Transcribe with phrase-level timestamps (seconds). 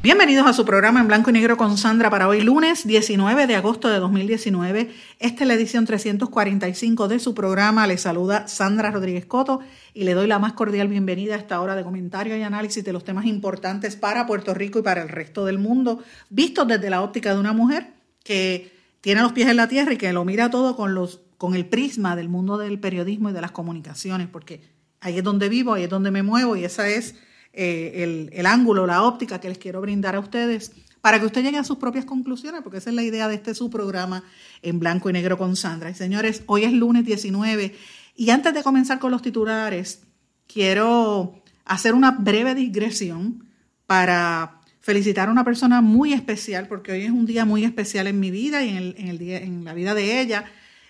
[0.00, 3.56] Bienvenidos a su programa en blanco y negro con Sandra para hoy lunes 19 de
[3.56, 4.94] agosto de 2019.
[5.18, 7.84] Esta es la edición 345 de su programa.
[7.88, 9.58] Le saluda Sandra Rodríguez Coto
[9.94, 12.92] y le doy la más cordial bienvenida a esta hora de comentario y análisis de
[12.92, 17.02] los temas importantes para Puerto Rico y para el resto del mundo, vistos desde la
[17.02, 17.88] óptica de una mujer
[18.22, 21.56] que tiene los pies en la tierra y que lo mira todo con, los, con
[21.56, 24.60] el prisma del mundo del periodismo y de las comunicaciones, porque
[25.00, 27.16] ahí es donde vivo, ahí es donde me muevo y esa es
[27.60, 30.70] eh, el, ángulo, la óptica que les quiero brindar a ustedes
[31.00, 33.52] para que usted llegue a sus propias conclusiones, porque esa es la idea de este
[33.52, 34.22] su programa
[34.62, 35.90] en blanco y negro con Sandra.
[35.90, 37.74] Y señores, hoy es lunes 19
[38.14, 40.02] y antes de comenzar con los titulares,
[40.46, 43.48] quiero hacer una breve digresión
[43.88, 48.20] para felicitar a una persona muy especial, porque hoy es un día muy especial en
[48.20, 50.44] mi vida y en, el, día, en la vida de ella,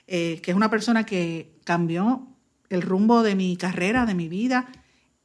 [0.06, 2.28] eh, que es una persona que cambió
[2.68, 4.68] el rumbo de mi carrera, de mi vida,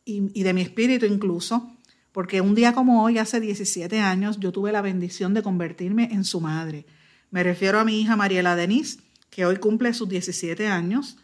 [0.06, 1.72] y, de mi espíritu incluso,
[2.12, 6.24] porque un día como hoy, hace 17 años, yo tuve la bendición de convertirme en
[6.24, 6.86] su madre.
[7.32, 11.18] Me refiero a mi hija Mariela Denise, que hoy cumple sus 17 años.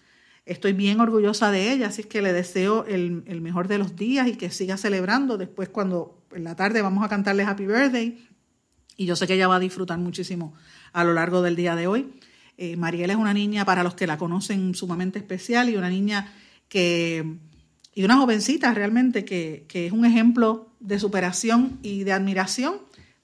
[0.45, 4.27] Estoy bien orgullosa de ella, así que le deseo el, el, mejor de los días
[4.27, 5.38] y que siga celebrando.
[5.38, 8.27] Después, cuando en la tarde vamos a cantarle Happy Birthday,
[8.97, 10.53] y yo sé que ella va a disfrutar muchísimo
[10.91, 12.14] a lo largo del día de hoy.
[12.58, 16.33] Eh, Mariela es una niña, para los que la conocen, sumamente especial y una niña
[16.67, 17.38] que
[17.93, 22.75] y una jovencita realmente que, es un ejemplo de superación y de admiración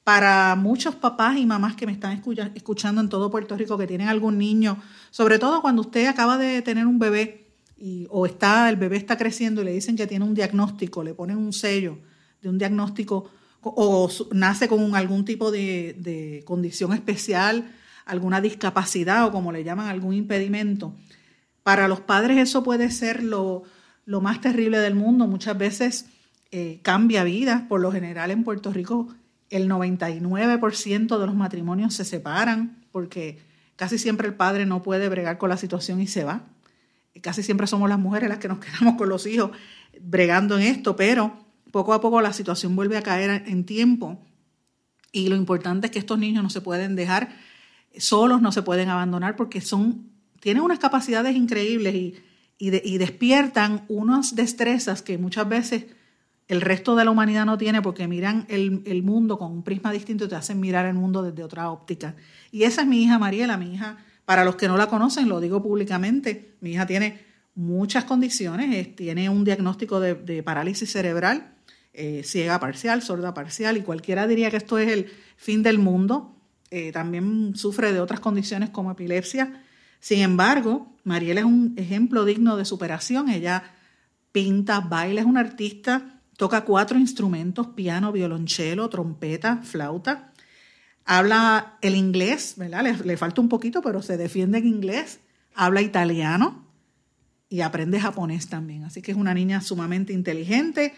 [0.03, 2.21] para muchos papás y mamás que me están
[2.53, 4.77] escuchando en todo Puerto Rico que tienen algún niño,
[5.09, 7.47] sobre todo cuando usted acaba de tener un bebé
[7.77, 11.13] y, o está, el bebé está creciendo y le dicen que tiene un diagnóstico, le
[11.13, 11.99] ponen un sello
[12.41, 13.29] de un diagnóstico
[13.61, 17.71] o, nace con algún tipo de, de condición especial,
[18.05, 20.93] alguna discapacidad o como le llaman, algún impedimento.
[21.63, 23.63] Para los padres eso puede ser lo,
[24.05, 25.27] lo más terrible del mundo.
[25.27, 26.05] Muchas veces
[26.51, 27.63] eh, cambia vidas.
[27.63, 29.07] Por lo general en Puerto Rico
[29.49, 33.39] el 99% de los matrimonios se separan porque
[33.75, 36.43] casi siempre el padre no puede bregar con la situación y se va.
[37.21, 39.51] Casi siempre somos las mujeres las que nos quedamos con los hijos
[40.01, 41.37] bregando en esto, pero
[41.71, 44.19] poco a poco la situación vuelve a caer en tiempo
[45.15, 47.29] y lo importante es que estos niños no se pueden dejar
[47.97, 50.09] solos, no se pueden abandonar porque son,
[50.41, 52.15] tienen unas capacidades increíbles y
[52.57, 55.85] y, despiertan unas destrezas que muchas veces
[56.47, 60.25] el resto de la humanidad no tiene porque miran el, mundo con un prisma distinto
[60.25, 62.15] y te hacen mirar el mundo desde otra óptica.
[62.51, 65.39] Y esa es mi hija Mariela, mi hija, para los que no la conocen, lo
[65.39, 71.55] digo públicamente, mi hija tiene muchas condiciones, tiene un diagnóstico de, parálisis cerebral,
[71.93, 76.31] eh, ciega parcial, sorda parcial, y cualquiera diría que esto es el fin del mundo.
[76.71, 79.64] Eh, también sufre de otras condiciones como epilepsia
[80.05, 83.27] sin embargo, Mariela es un ejemplo digno de superación.
[83.27, 83.63] Ella
[84.31, 90.31] pinta, baila, es una artista, toca cuatro instrumentos, piano, violonchelo, trompeta, flauta.
[91.05, 92.85] Habla el inglés, ¿verdad?
[93.03, 95.21] Le, falta un poquito, pero se defiende en inglés.
[95.55, 96.67] Habla italiano
[97.49, 98.83] y aprende japonés también.
[98.83, 100.93] Así que es una niña sumamente inteligente,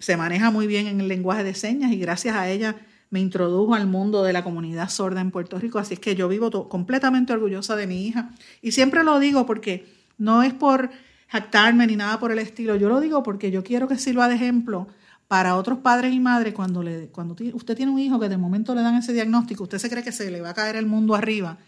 [0.00, 2.74] se maneja muy bien en el lenguaje de señas y gracias a ella
[3.10, 6.28] me introdujo al mundo de la comunidad sorda en Puerto Rico, así es que yo
[6.28, 8.30] vivo completamente orgullosa de mi hija.
[8.62, 9.86] Y siempre lo digo porque
[10.18, 10.90] no es por
[11.28, 14.34] jactarme ni nada por el estilo, yo lo digo porque yo quiero que sirva de
[14.34, 14.88] ejemplo
[15.26, 18.74] para otros padres y madres cuando, le, cuando usted tiene un hijo que de momento
[18.74, 21.14] le dan ese diagnóstico, usted se cree que se le va a caer el mundo
[21.14, 21.58] arriba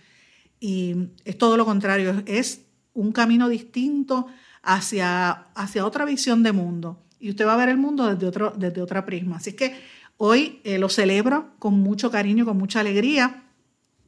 [0.58, 2.62] y es todo lo contrario, es
[2.94, 4.26] un camino distinto
[4.62, 8.52] hacia, hacia otra visión de mundo y usted va a ver el mundo desde, otro,
[8.56, 9.36] desde otra prisma.
[9.36, 9.74] Así que
[10.22, 13.44] Hoy eh, lo celebro con mucho cariño, con mucha alegría,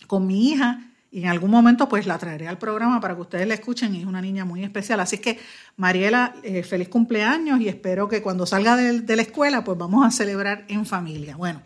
[0.07, 3.49] con mi hija y en algún momento pues la traeré al programa para que ustedes
[3.49, 3.95] la escuchen.
[3.95, 5.01] Es una niña muy especial.
[5.01, 5.39] Así que
[5.79, 10.11] Mariela, eh, feliz cumpleaños y espero que cuando salga de, la escuela pues vamos a
[10.11, 11.35] celebrar en familia.
[11.35, 11.63] Bueno,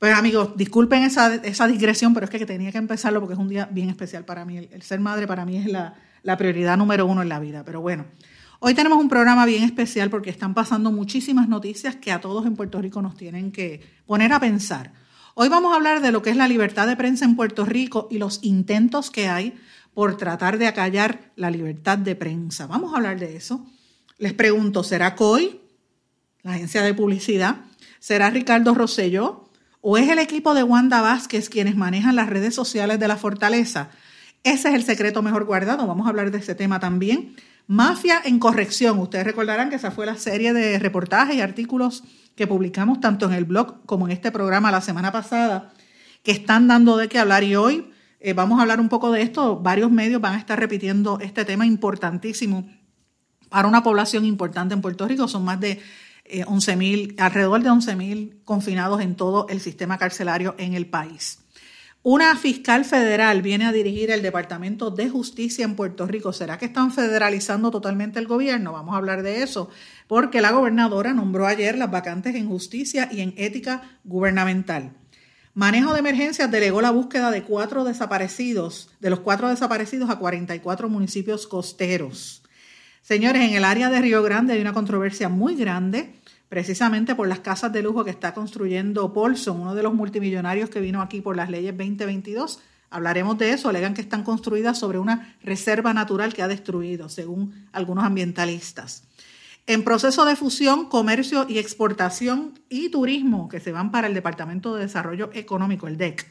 [0.00, 3.48] pues amigos, disculpen esa, esa digresión, pero es que tenía que empezarlo porque es un
[3.48, 4.58] día bien especial para mí.
[4.58, 5.94] El, ser madre para mí es la,
[6.24, 7.62] la prioridad número uno en la vida.
[7.64, 8.06] Pero bueno.
[8.60, 12.56] Hoy tenemos un programa bien especial porque están pasando muchísimas noticias que a todos en
[12.56, 14.92] Puerto Rico nos tienen que poner a pensar.
[15.34, 18.08] Hoy vamos a hablar de lo que es la libertad de prensa en Puerto Rico
[18.10, 19.56] y los intentos que hay
[19.94, 22.66] por tratar de acallar la libertad de prensa.
[22.66, 23.64] Vamos a hablar de eso.
[24.18, 25.60] Les pregunto, ¿será COI,
[26.42, 27.58] la agencia de publicidad?
[28.00, 29.50] ¿Será Ricardo Rosselló?
[29.80, 33.90] ¿O es el equipo de Wanda Vázquez quienes manejan las redes sociales de la fortaleza?
[34.42, 35.86] Ese es el secreto mejor guardado.
[35.86, 37.36] Vamos a hablar de ese tema también.
[37.68, 38.98] Mafia en corrección.
[38.98, 42.02] Ustedes recordarán que esa fue la serie de reportajes y artículos
[42.34, 45.70] que publicamos tanto en el blog como en este programa la semana pasada,
[46.22, 47.44] que están dando de qué hablar.
[47.44, 49.60] Y hoy eh, vamos a hablar un poco de esto.
[49.60, 52.66] Varios medios van a estar repitiendo este tema importantísimo
[53.50, 55.28] para una población importante en Puerto Rico.
[55.28, 55.78] Son más de
[56.24, 61.40] 11.000, eh, alrededor de 11.000 confinados en todo el sistema carcelario en el país.
[62.04, 66.32] Una fiscal federal viene a dirigir el Departamento de Justicia en Puerto Rico.
[66.32, 68.72] ¿Será que están federalizando totalmente el gobierno?
[68.72, 69.68] Vamos a hablar de eso,
[70.06, 74.92] porque la gobernadora nombró ayer las vacantes en justicia y en ética gubernamental.
[75.54, 80.88] Manejo de emergencias delegó la búsqueda de cuatro desaparecidos, de los cuatro desaparecidos a 44
[80.88, 82.44] municipios costeros.
[83.02, 86.17] Señores, en el área de Río Grande hay una controversia muy grande
[86.48, 90.80] precisamente por las casas de lujo que está construyendo Paulson, uno de los multimillonarios que
[90.80, 92.60] vino aquí por las leyes 2022.
[92.90, 93.68] Hablaremos de eso.
[93.68, 99.04] Alegan que están construidas sobre una reserva natural que ha destruido, según algunos ambientalistas.
[99.66, 104.74] En proceso de fusión, comercio y exportación y turismo que se van para el Departamento
[104.74, 106.26] de Desarrollo Económico, el DEC.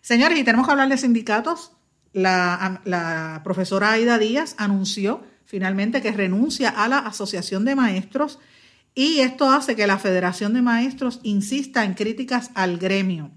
[0.00, 1.72] Señores, y tenemos que hablar de sindicatos.
[2.14, 8.38] La, la profesora Aida Díaz anunció finalmente que renuncia a la Asociación de Maestros
[8.94, 13.30] y esto hace que la Federación de Maestros insista en críticas al gremio.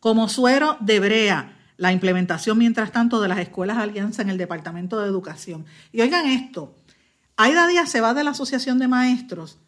[0.00, 5.00] Como suero de brea, la implementación, mientras tanto, de las escuelas alianza en el Departamento
[5.00, 5.64] de Educación.
[5.92, 6.76] Y oigan esto,
[7.36, 9.58] Aida Díaz se va de la Asociación de Maestros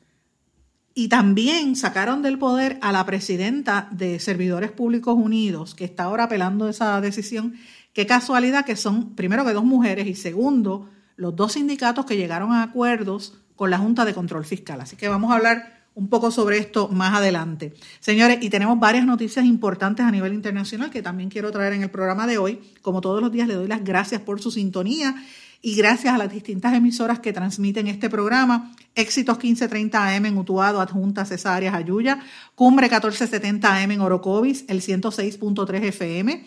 [0.95, 6.25] y también sacaron del poder a la presidenta de Servidores Públicos Unidos, que está ahora
[6.25, 7.55] apelando esa decisión.
[7.93, 12.53] Qué casualidad que son, primero que dos mujeres y segundo, los dos sindicatos que llegaron
[12.53, 14.81] a acuerdos con la Junta de Control Fiscal.
[14.81, 17.75] Así que vamos a hablar un poco sobre esto más adelante.
[18.01, 21.91] Señores, y tenemos varias noticias importantes a nivel internacional que también quiero traer en el
[21.91, 22.59] programa de hoy.
[22.81, 25.15] Como todos los días, le doy las gracias por su sintonía
[25.61, 28.75] y gracias a las distintas emisoras que transmiten este programa.
[28.95, 32.19] Éxitos 1530 AM en Utuado, Adjunta, Cesáreas, Ayuya.
[32.55, 36.47] Cumbre 1470 AM en Orocovis, el 106.3 FM.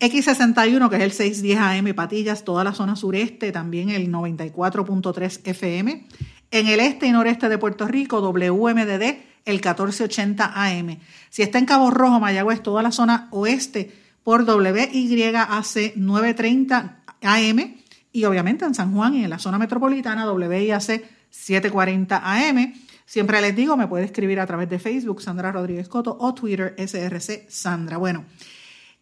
[0.00, 6.06] X61, que es el 610 AM Patillas, toda la zona sureste, también el 94.3 FM.
[6.50, 9.02] En el este y noreste de Puerto Rico, WMDD,
[9.44, 10.98] el 1480 AM.
[11.30, 13.92] Si está en Cabo Rojo, Mayagüez, toda la zona oeste,
[14.22, 17.74] por WYAC 930 AM.
[18.12, 22.74] Y obviamente en San Juan y en la zona metropolitana, WIAC 740 AM.
[23.06, 26.74] Siempre les digo, me puede escribir a través de Facebook, Sandra Rodríguez Coto, o Twitter,
[26.78, 27.98] SRC Sandra.
[27.98, 28.24] Bueno,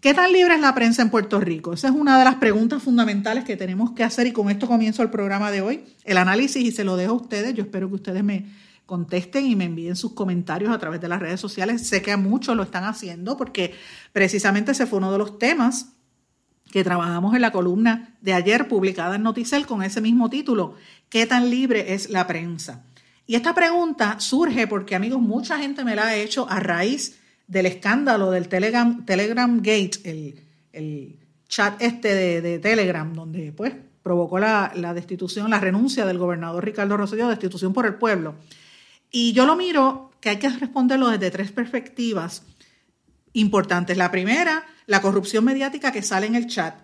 [0.02, 1.74] ¿Qué tan libre es la prensa en Puerto Rico?
[1.74, 5.00] Esa es una de las preguntas fundamentales que tenemos que hacer y con esto comienzo
[5.04, 7.54] el programa de hoy, el análisis y se lo dejo a ustedes.
[7.54, 8.46] Yo espero que ustedes me
[8.84, 11.86] contesten y me envíen sus comentarios a través de las redes sociales.
[11.86, 13.76] Sé que a muchos lo están haciendo porque
[14.12, 15.92] precisamente ese fue uno de los temas
[16.72, 20.74] que trabajamos en la columna de ayer publicada en Noticel con ese mismo título,
[21.10, 22.84] ¿qué tan libre es la prensa?
[23.24, 27.21] Y esta pregunta surge porque, amigos, mucha gente me la ha hecho a raíz
[27.52, 30.00] del escándalo del Telegram, Telegram Gate,
[30.72, 36.96] el, chat este de, Telegram, donde pues provocó la, destitución, la renuncia del gobernador Ricardo
[36.96, 38.36] Rosselló, destitución por el pueblo.
[39.10, 42.42] Y yo lo miro que hay que responderlo desde tres perspectivas
[43.34, 43.98] importantes.
[43.98, 46.74] La primera, la corrupción mediática que sale en el chat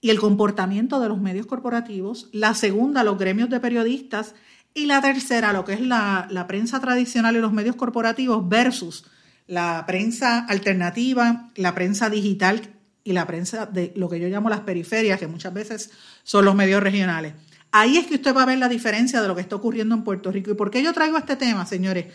[0.00, 2.30] y el comportamiento de los medios corporativos.
[2.32, 4.34] La segunda, los gremios de periodistas.
[4.72, 9.04] Y la tercera, lo que es la, la prensa tradicional y los medios corporativos versus
[9.46, 12.62] la prensa alternativa, la prensa digital
[13.02, 15.90] y la prensa de lo que yo llamo las periferias, que muchas veces
[16.22, 17.34] son los medios regionales.
[17.70, 20.04] Ahí es que usted va a ver la diferencia de lo que está ocurriendo en
[20.04, 20.50] Puerto Rico.
[20.50, 22.06] ¿Y por qué yo traigo este tema, señores?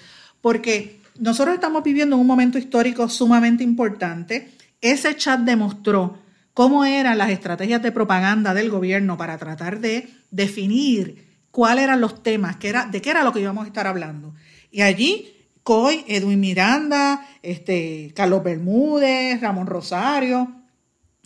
[0.41, 4.51] Porque nosotros estamos viviendo un momento histórico sumamente importante.
[4.81, 6.17] Ese chat demostró
[6.53, 12.23] cómo eran las estrategias de propaganda del gobierno para tratar de definir cuáles eran los
[12.23, 14.33] temas, era, de qué era lo que íbamos a estar hablando.
[14.71, 15.38] Y allí
[15.69, 20.51] Coy, Edwin Miranda, este, Carlos Bermúdez, Ramón Rosario,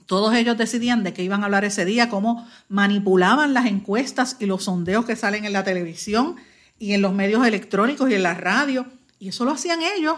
[0.05, 4.45] todos ellos decidían de qué iban a hablar ese día, cómo manipulaban las encuestas y
[4.45, 6.35] los sondeos que salen en la televisión
[6.77, 8.85] y en los medios electrónicos y en la radio.
[9.17, 10.17] Y eso lo hacían ellos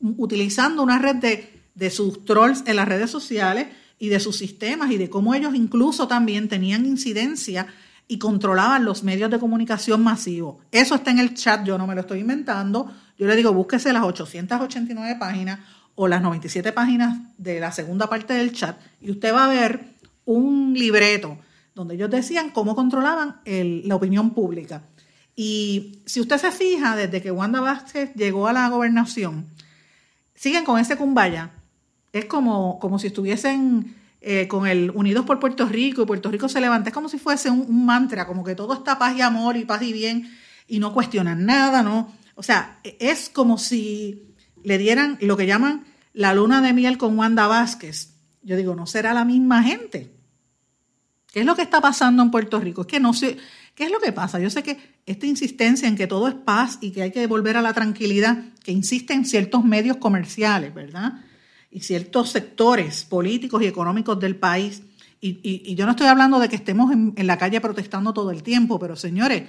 [0.00, 3.68] utilizando una red de, de sus trolls en las redes sociales
[4.00, 7.68] y de sus sistemas y de cómo ellos incluso también tenían incidencia
[8.10, 10.56] y controlaban los medios de comunicación masivos.
[10.72, 12.92] Eso está en el chat, yo no me lo estoy inventando.
[13.20, 15.60] Yo le digo, búsquese las 889 páginas
[15.94, 19.84] o las 97 páginas de la segunda parte del chat y usted va a ver
[20.24, 21.36] un libreto
[21.74, 24.84] donde ellos decían cómo controlaban la opinión pública.
[25.36, 29.44] Y si usted se fija, desde que Wanda Vázquez llegó a la gobernación,
[30.34, 31.50] siguen con ese cumbaya.
[32.14, 36.48] Es como, como si estuviesen eh, con el Unidos por Puerto Rico y Puerto Rico
[36.48, 36.88] se levanta.
[36.88, 39.66] Es como si fuese un, un, mantra, como que todo está paz y amor y
[39.66, 40.26] paz y bien
[40.66, 42.18] y no cuestionan nada, ¿no?
[42.40, 47.18] O sea, es como si le dieran lo que llaman la luna de miel con
[47.18, 48.14] Wanda Vázquez.
[48.40, 50.10] Yo digo, no será la misma gente.
[51.30, 52.80] ¿Qué es lo que está pasando en Puerto Rico?
[52.80, 53.36] Es que no sé,
[53.74, 54.40] ¿qué es lo que pasa?
[54.40, 57.58] Yo sé que esta insistencia en que todo es paz y que hay que volver
[57.58, 61.22] a la tranquilidad, que insisten ciertos medios comerciales, ¿verdad?
[61.70, 64.80] Y ciertos sectores políticos y económicos del país.
[65.20, 68.42] Y, yo no estoy hablando de que estemos en, en, la calle protestando todo el
[68.42, 69.42] tiempo, pero señores,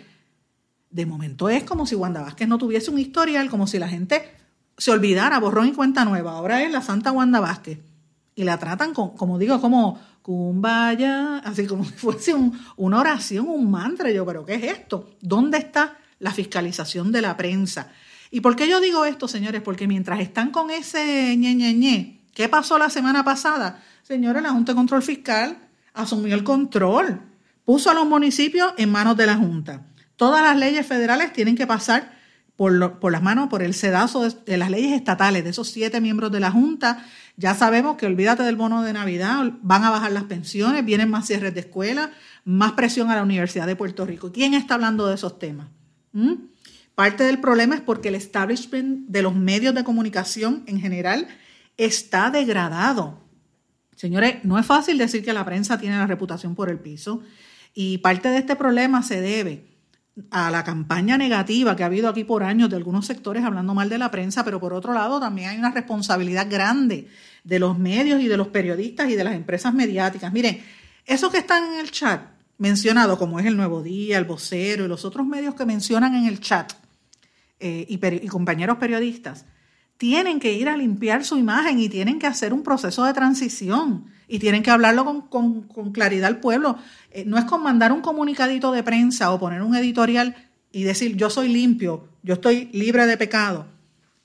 [0.92, 4.36] de momento es como si Wanda Vázquez no tuviese un historial, como si la gente
[4.78, 6.34] se olvidara, borrón y cuenta nueva.
[6.34, 7.80] Ahora es la Santa Wanda Vázquez.
[8.36, 12.36] Y la tratan, con, como digo, como Kumbaya, así como si fuese
[12.76, 14.12] una oración, un mantra.
[14.12, 15.12] Yo, pero ¿qué es esto?
[15.22, 17.92] ¿Dónde está la fiscalización de la prensa?
[18.32, 19.62] ¿Y por qué yo digo esto, señores?
[19.62, 23.84] Porque mientras están con ese ñe, ñe, ñe, ¿qué pasó la semana pasada?
[24.04, 25.58] Señores, la Junta de Control Fiscal
[25.94, 27.22] asumió el control,
[27.66, 29.86] puso a los municipios en manos de la Junta.
[30.22, 32.12] Todas las leyes federales tienen que pasar
[32.56, 32.72] por,
[33.12, 36.52] las manos, por el sedazo de, las leyes estatales, de esos siete miembros de la
[36.52, 37.04] Junta.
[37.38, 41.26] Ya sabemos que olvídate del bono de Navidad, van a bajar las pensiones, vienen más
[41.26, 42.12] cierres de escuelas,
[42.46, 44.32] más presión a la Universidad de Puerto Rico.
[44.32, 45.70] ¿Quién está hablando de esos temas?
[46.12, 46.34] ¿Mm?
[46.94, 51.30] Parte del problema es porque el establishment de los medios de comunicación en general
[51.78, 53.24] está degradado.
[53.96, 57.24] Señores, no es fácil decir que la prensa tiene la reputación por el piso
[57.74, 59.71] y parte de este problema se debe
[60.30, 63.90] a la campaña negativa que ha habido aquí por años de algunos sectores hablando mal
[63.90, 67.08] de la prensa, pero por otro lado también hay una responsabilidad grande
[67.44, 70.32] de los medios y de los periodistas y de las empresas mediáticas.
[70.34, 70.62] Miren,
[71.06, 72.22] esos que están en el chat
[72.58, 76.26] mencionado, como es el Nuevo Día, el Vocero y los otros medios que mencionan en
[76.26, 76.74] el chat,
[77.60, 79.46] eh, y, y compañeros periodistas,
[79.98, 84.08] tienen que ir a limpiar su imagen y tienen que hacer un proceso de transición
[84.32, 86.78] y tienen que hablarlo con, claridad al pueblo.
[87.12, 90.36] Eh, no es con mandar un comunicadito de prensa o poner un editorial
[90.72, 93.66] y decir yo soy limpio, yo estoy libre de pecado.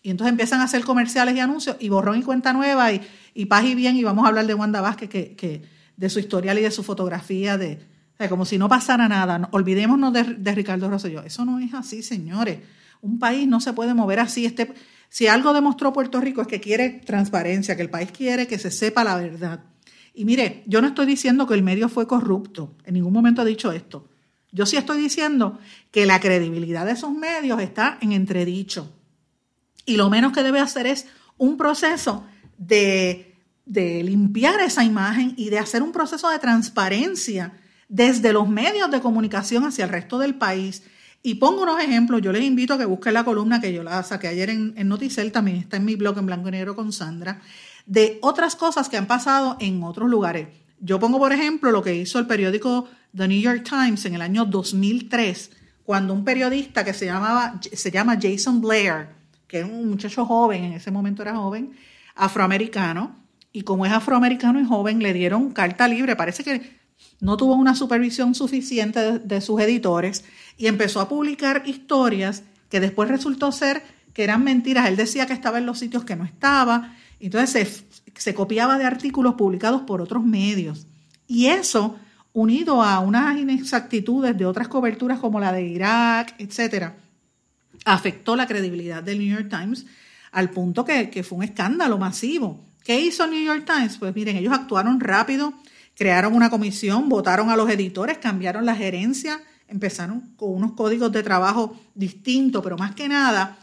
[0.03, 3.01] Y entonces empiezan a hacer comerciales y anuncios y borrón y cuenta nueva y,
[3.35, 5.63] y paz y bien y vamos a hablar de Wanda Vázquez, que,
[5.97, 7.81] de su historial y de su fotografía, de,
[8.29, 9.49] como si no pasara nada.
[9.51, 11.25] Olvidémonos de, de Ricardo Rosselló.
[11.25, 12.61] Eso no es así, señores.
[13.01, 14.47] Un país no se puede mover así.
[14.47, 14.73] Este,
[15.09, 18.71] si algo demostró Puerto Rico es que quiere transparencia, que el país quiere que se
[18.71, 19.65] sepa la verdad.
[20.19, 23.45] Y mire, yo no estoy diciendo que el medio fue corrupto, en ningún momento he
[23.45, 24.09] dicho esto.
[24.51, 25.59] Yo sí estoy diciendo
[25.91, 28.91] que la credibilidad de esos medios está en entredicho.
[29.85, 31.07] Y lo menos que debe hacer es
[31.37, 32.25] un proceso
[32.57, 33.35] de,
[33.67, 37.53] de limpiar esa imagen y de hacer un proceso de transparencia
[37.91, 40.83] desde los medios de comunicación hacia el resto del país.
[41.23, 44.03] Y pongo unos ejemplos, yo les invito a que busquen la columna que yo la
[44.03, 46.91] saqué ayer en, en Noticel, también está en mi blog en blanco y negro con
[46.91, 47.43] Sandra,
[47.87, 50.49] de otras cosas que han pasado en otros lugares.
[50.81, 54.21] Yo pongo, por ejemplo, lo que hizo el periódico The New York Times en el
[54.21, 55.51] año 2003,
[55.85, 59.09] cuando un periodista que se, llamaba, se llama Jason Blair,
[59.47, 61.73] que es un muchacho joven, en ese momento era joven,
[62.17, 63.17] afroamericano,
[63.53, 66.17] y como es afroamericano y joven, le dieron carta libre.
[66.17, 66.77] Parece que
[67.21, 70.25] no tuvo una supervisión suficiente de, de sus editores
[70.59, 74.89] y empezó a publicar historias que después resultó ser que eran mentiras.
[74.89, 79.35] Él decía que estaba en los sitios que no estaba entonces se, copiaba de artículos
[79.35, 80.87] publicados por otros medios.
[81.27, 81.97] Y eso,
[82.33, 86.97] unido a unas inexactitudes de otras coberturas como la de Irak, etcétera,
[87.85, 89.87] afectó la credibilidad del New York Times
[90.33, 92.65] al punto que, que fue un escándalo masivo.
[92.85, 93.97] ¿Qué hizo el New York Times?
[93.97, 95.55] Pues miren, ellos actuaron rápido,
[95.95, 101.23] crearon una comisión, votaron a los editores, cambiaron la gerencia, empezaron con unos códigos de
[101.23, 103.59] trabajo distintos, pero más que nada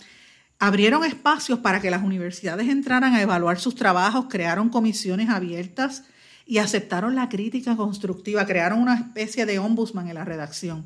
[0.65, 6.05] abrieron espacios para que las universidades entraran a evaluar sus trabajos, crearon comisiones abiertas
[6.45, 10.85] y aceptaron la crítica constructiva, crearon una especie de ombudsman en la redacción.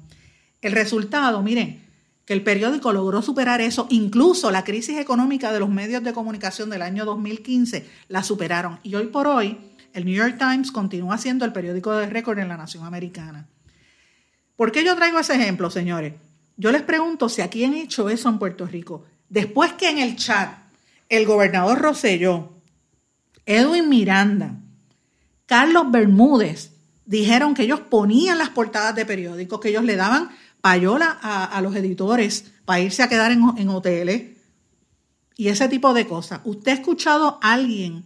[0.63, 1.83] El resultado, miren,
[2.25, 6.71] que el periódico logró superar eso, incluso la crisis económica de los medios de comunicación
[6.71, 8.79] del año 2015 la superaron.
[8.81, 9.59] Y hoy por hoy,
[9.93, 13.47] el New York Times continúa siendo el periódico de récord en la nación americana.
[14.55, 16.15] ¿Por qué yo traigo ese ejemplo, señores?
[16.55, 19.05] Yo les pregunto si aquí han hecho eso en Puerto Rico.
[19.29, 20.57] Después que en el chat
[21.09, 22.53] el gobernador Roselló,
[23.45, 24.55] Edwin Miranda,
[25.45, 26.71] Carlos Bermúdez
[27.05, 30.29] dijeron que ellos ponían las portadas de periódicos, que ellos le daban
[30.61, 34.37] payola a, los editores para irse a quedar en, hoteles
[35.37, 36.41] y ese tipo de cosas.
[36.43, 38.03] ¿Usted ha escuchado a alguien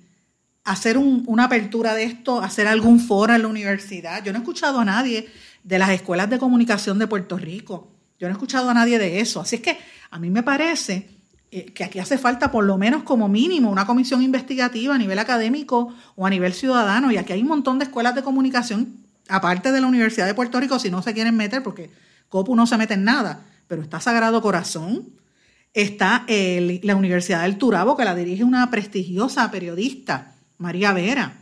[0.63, 4.23] hacer una apertura de esto, hacer algún foro en la universidad?
[4.23, 5.27] Yo no he escuchado a nadie
[5.63, 9.19] de las escuelas de comunicación de Puerto Rico Yo no he escuchado a nadie de
[9.19, 9.41] eso.
[9.41, 9.79] Así es que
[10.11, 11.09] a mí me parece
[11.51, 15.19] eh, que aquí hace falta por lo menos como mínimo una comisión investigativa a nivel
[15.19, 17.11] académico o a nivel ciudadano.
[17.11, 20.59] Y aquí hay un montón de escuelas de comunicación, aparte de la Universidad de Puerto
[20.59, 21.89] Rico, si no se quieren meter, porque
[22.29, 25.09] COPU no se mete en nada, pero está Sagrado Corazón,
[25.73, 31.37] está la Universidad del Turabo, que la dirige una prestigiosa periodista, María Vera.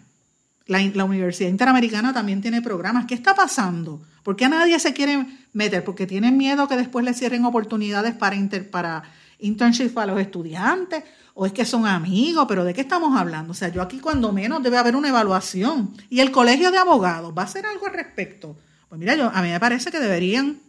[0.65, 3.05] La, Universidad Interamericana también tiene programas.
[3.07, 4.01] ¿Qué está pasando?
[4.29, 5.83] ¿Por qué a nadie se quiere meter?
[5.83, 9.01] Porque tienen miedo que después le cierren oportunidades para, inter, para
[9.39, 13.53] internships para los estudiantes, o es que son amigos, pero ¿de qué estamos hablando?
[13.53, 15.95] O sea, yo aquí cuando menos debe haber una evaluación.
[16.11, 18.55] Y el colegio de abogados va a hacer algo al respecto.
[18.87, 20.59] Pues mira, yo, a mí me parece que deberían,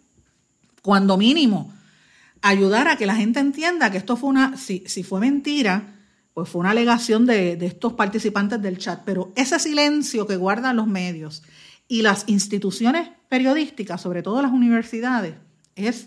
[0.80, 1.70] cuando mínimo,
[2.40, 5.96] ayudar a que la gente entienda que esto fue una, si, si fue mentira,
[6.32, 10.86] pues fue una alegación de, estos participantes del chat, pero ese silencio que guardan los
[10.86, 11.42] medios
[11.90, 15.34] y las instituciones periodísticas, sobre todo las universidades,
[15.74, 16.06] es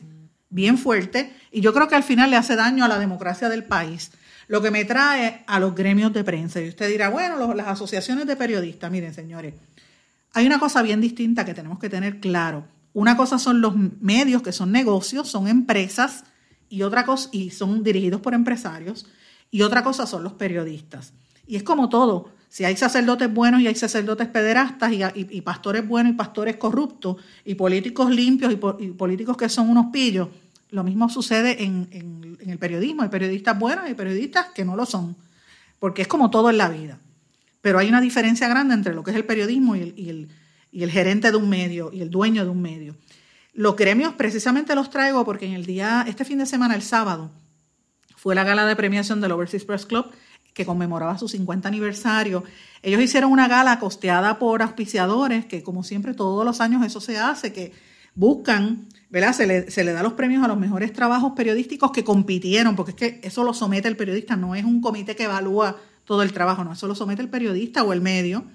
[0.49, 3.65] bien fuerte y yo creo que al final le hace daño a la democracia del
[3.65, 4.11] país.
[4.47, 6.61] Lo que me trae a los gremios de prensa.
[6.61, 9.55] Y usted dirá, bueno, las asociaciones de periodistas, miren señores,
[10.31, 12.65] hay una cosa bien distinta que tenemos que tener claro.
[12.93, 16.23] Una cosa son los medios, que son negocios, son empresas,
[16.69, 19.05] y otra cosa, y son dirigidos por empresarios,
[19.51, 21.11] y otra cosa son los periodistas.
[21.45, 26.13] Y es como todo, si hay sacerdotes buenos y hay sacerdotes pederastas y, pastores buenos
[26.13, 30.27] y pastores corruptos y políticos limpios y, políticos que son unos pillos,
[30.69, 33.01] lo mismo sucede en, el periodismo.
[33.01, 35.15] Hay periodistas buenos y periodistas que no lo son,
[35.79, 36.99] porque es como todo en la vida.
[37.59, 40.29] Pero hay una diferencia grande entre lo que es el periodismo y el,
[40.71, 42.95] y el gerente de un medio y el dueño de un medio.
[43.53, 47.31] Los gremios precisamente los traigo porque en el día, este fin de semana, el sábado,
[48.15, 50.05] fue la gala de premiación del Overseas Press Club
[50.53, 52.43] que conmemoraba su 50 aniversario.
[52.81, 57.17] Ellos hicieron una gala costeada por auspiciadores, que como siempre todos los años eso se
[57.17, 57.71] hace, que
[58.15, 59.33] buscan, ¿verdad?
[59.33, 62.97] Se le, se da los premios a los mejores trabajos periodísticos que compitieron, porque es
[62.97, 66.63] que eso lo somete el periodista, no es un comité que evalúa todo el trabajo,
[66.63, 68.45] no, eso lo somete el periodista o el medio.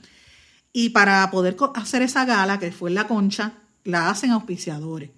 [0.72, 5.10] Y para poder hacer esa gala, que fue en la concha, la hacen auspiciadores.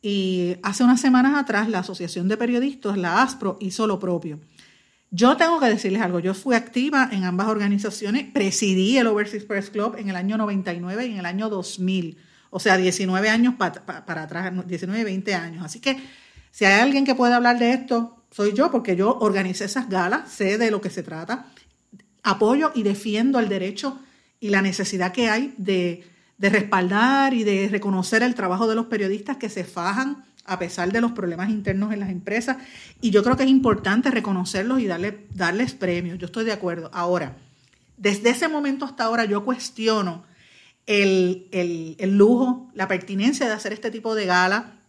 [0.00, 4.38] Y hace unas semanas atrás la Asociación de Periodistas, la ASPRO, hizo lo propio.
[5.16, 9.70] Yo tengo que decirles algo, yo fui activa en ambas organizaciones, presidí el Overseas Press
[9.70, 12.18] Club en el año 99 y en el año 2000,
[12.50, 15.64] o sea, 19 años para atrás, 19, 20 años.
[15.64, 15.96] Así que
[16.50, 20.30] si hay alguien que puede hablar de esto, soy yo, porque yo organicé esas galas,
[20.30, 21.46] sé de lo que se trata,
[22.22, 23.98] apoyo y defiendo el derecho
[24.38, 26.04] y la necesidad que hay de
[26.38, 30.92] de respaldar y de reconocer el trabajo de los periodistas que se fajan a pesar
[30.92, 32.56] de los problemas internos en las empresas.
[33.00, 36.18] Y yo creo que es importante reconocerlos y darle, darles premios.
[36.18, 36.90] Yo estoy de acuerdo.
[36.92, 37.36] Ahora,
[37.96, 40.24] desde ese momento hasta ahora yo cuestiono
[40.86, 44.80] el, el, lujo, la pertinencia de hacer este tipo de gala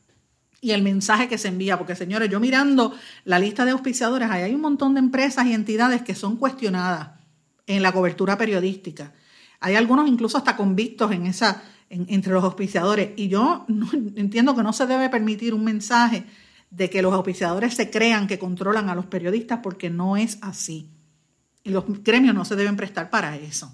[0.62, 1.78] y el mensaje que se envía.
[1.78, 2.94] Porque, señores, yo mirando
[3.26, 7.10] la lista de auspiciadores, ahí hay un montón de empresas y entidades que son cuestionadas
[7.66, 9.14] en la cobertura periodística.
[9.60, 13.12] Hay algunos incluso hasta convictos en esa, entre los auspiciadores.
[13.16, 13.66] Y yo
[14.16, 16.26] entiendo que no se debe permitir un mensaje
[16.70, 20.90] de que los auspiciadores se crean que controlan a los periodistas porque no es así.
[21.64, 23.74] Y los gremios no se deben prestar para eso.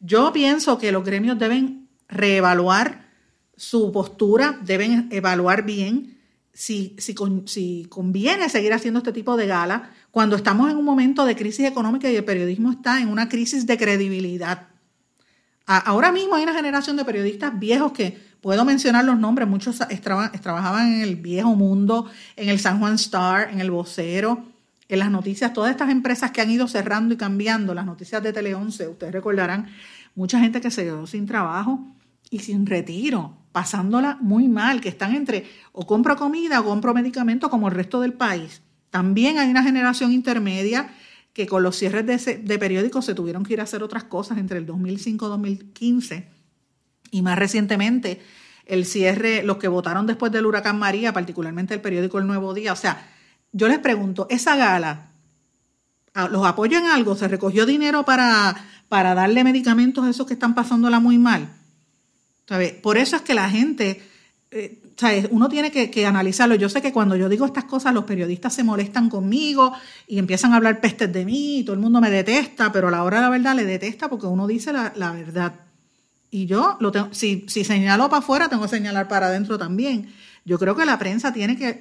[0.00, 3.08] Yo pienso que los gremios deben reevaluar
[3.56, 6.18] su postura, deben evaluar bien
[6.52, 7.14] si, si,
[7.46, 11.66] si conviene seguir haciendo este tipo de gala cuando estamos en un momento de crisis
[11.66, 14.68] económica y el periodismo está en una crisis de credibilidad.
[15.66, 19.80] Ahora mismo hay una generación de periodistas viejos que puedo mencionar los nombres, muchos
[20.42, 24.44] trabajaban en el viejo mundo, en el San Juan Star, en el Vocero,
[24.88, 28.34] en las noticias, todas estas empresas que han ido cerrando y cambiando, las noticias de
[28.34, 29.68] Tele 11, ustedes recordarán,
[30.14, 31.80] mucha gente que se quedó sin trabajo
[32.30, 37.48] y sin retiro, pasándola muy mal, que están entre o compro comida o compro medicamentos
[37.48, 38.60] como el resto del país.
[38.90, 40.90] También hay una generación intermedia
[41.34, 44.56] que con los cierres de, periódicos se tuvieron que ir a hacer otras cosas entre
[44.56, 46.28] el 2005 y 2015
[47.10, 48.22] y más recientemente
[48.66, 52.72] el cierre, los que votaron después del huracán María, particularmente el periódico El Nuevo Día.
[52.72, 53.10] O sea,
[53.52, 55.10] yo les pregunto, esa gala,
[56.30, 57.16] ¿los apoyo en algo?
[57.16, 58.56] ¿Se recogió dinero para,
[58.88, 61.52] para darle medicamentos a esos que están pasándola muy mal?
[62.80, 64.02] Por eso es que la gente
[64.50, 64.82] eh,
[65.30, 66.54] uno tiene que, analizarlo.
[66.54, 69.72] Yo sé que cuando yo digo estas cosas, los periodistas se molestan conmigo
[70.06, 72.90] y empiezan a hablar pestes de mí y todo el mundo me detesta, pero a
[72.90, 75.54] la hora de la verdad le detesta porque uno dice la, verdad.
[76.30, 80.12] Y yo, lo tengo, si, si señalo para afuera, tengo que señalar para adentro también.
[80.44, 81.80] Yo creo que la prensa tiene que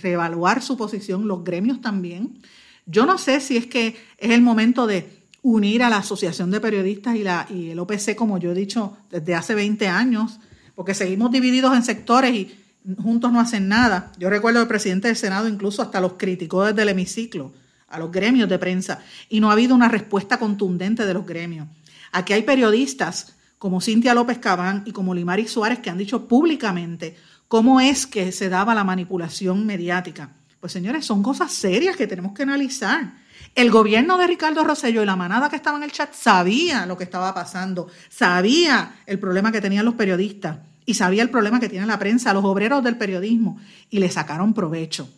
[0.00, 2.38] reevaluar su posición, los gremios también.
[2.86, 6.60] Yo no sé si es que es el momento de unir a la Asociación de
[6.60, 10.40] Periodistas y, la, y el OPC, como yo he dicho desde hace 20 años,
[10.74, 12.54] porque seguimos divididos en sectores y
[13.02, 14.12] juntos no hacen nada.
[14.18, 17.52] Yo recuerdo el presidente del Senado incluso hasta los criticó desde el hemiciclo
[17.88, 21.68] a los gremios de prensa y no ha habido una respuesta contundente de los gremios.
[22.12, 27.16] Aquí hay periodistas como Cintia López Cabán y como Limari Suárez que han dicho públicamente
[27.48, 30.30] cómo es que se daba la manipulación mediática.
[30.60, 33.23] Pues señores, son cosas serias que tenemos que analizar.
[33.54, 36.96] El gobierno de Ricardo Rosello y la manada que estaba en el chat sabía lo
[36.96, 41.68] que estaba pasando, sabía el problema que tenían los periodistas y sabía el problema que
[41.68, 43.58] tiene la prensa, los obreros del periodismo,
[43.90, 45.08] y le sacaron provecho.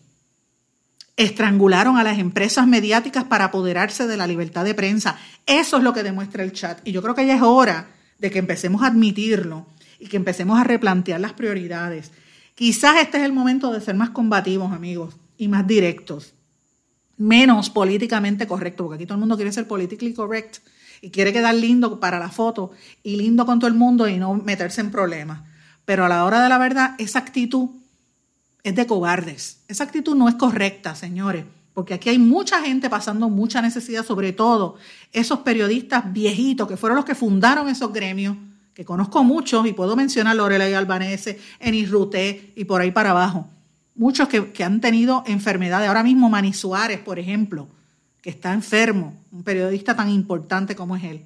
[1.17, 5.17] Estrangularon a las empresas mediáticas para apoderarse de la libertad de prensa.
[5.47, 6.87] Eso es lo que demuestra el chat.
[6.87, 9.67] Y yo creo que ya es hora de que empecemos a admitirlo
[9.99, 12.13] y que empecemos a replantear las prioridades.
[12.55, 16.35] Quizás este es el momento de ser más combativos, amigos, y más directos,
[17.17, 20.59] menos políticamente correctos, porque aquí todo el mundo quiere ser politically correct
[21.01, 24.35] y quiere quedar lindo para la foto y lindo con todo el mundo y no
[24.35, 25.41] meterse en problemas.
[25.85, 27.71] Pero a la hora de la verdad, esa actitud
[28.63, 29.61] es de cobardes.
[29.69, 34.33] Esa actitud no es correcta, señores, porque aquí hay mucha gente pasando mucha necesidad, sobre
[34.33, 34.77] todo
[35.13, 38.37] esos periodistas viejitos que fueron los que fundaron esos gremios,
[38.75, 43.11] que conozco muchos y puedo mencionar Lorela y Albanese, Enis Ruté y por ahí para
[43.13, 43.49] abajo.
[43.97, 45.89] Muchos que, han tenido enfermedades.
[45.89, 47.69] Ahora mismo Mani Suárez, por ejemplo,
[48.21, 51.25] que está enfermo, un periodista tan importante como es él,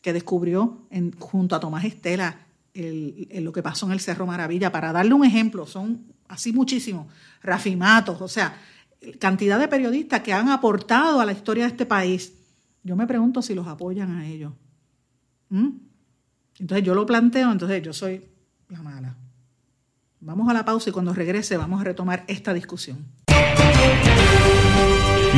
[0.00, 0.86] que descubrió
[1.18, 2.38] junto a Tomás Estela
[2.74, 4.70] lo que pasó en el Cerro Maravilla.
[4.70, 7.06] Para darle un ejemplo, son así muchísimos,
[7.42, 8.56] rafimatos, o sea,
[9.18, 12.34] cantidad de periodistas que han aportado a la historia de este país.
[12.82, 14.52] Yo me pregunto si los apoyan a ellos.
[15.48, 15.70] ¿Mm?
[16.58, 18.24] Entonces yo lo planteo, entonces yo soy
[18.68, 19.16] la mala.
[20.26, 22.98] Vamos a la pausa y cuando regrese vamos a retomar esta discusión.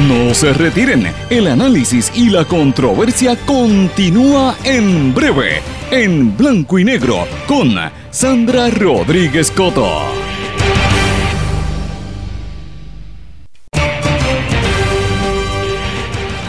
[0.09, 7.27] No se retiren, el análisis y la controversia continúa en breve, en blanco y negro,
[7.47, 7.75] con
[8.11, 10.05] Sandra Rodríguez Coto.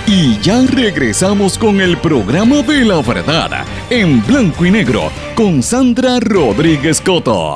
[0.07, 6.21] Y ya regresamos con el programa de la verdad, en blanco y negro, con Sandra
[6.21, 7.55] Rodríguez Coto.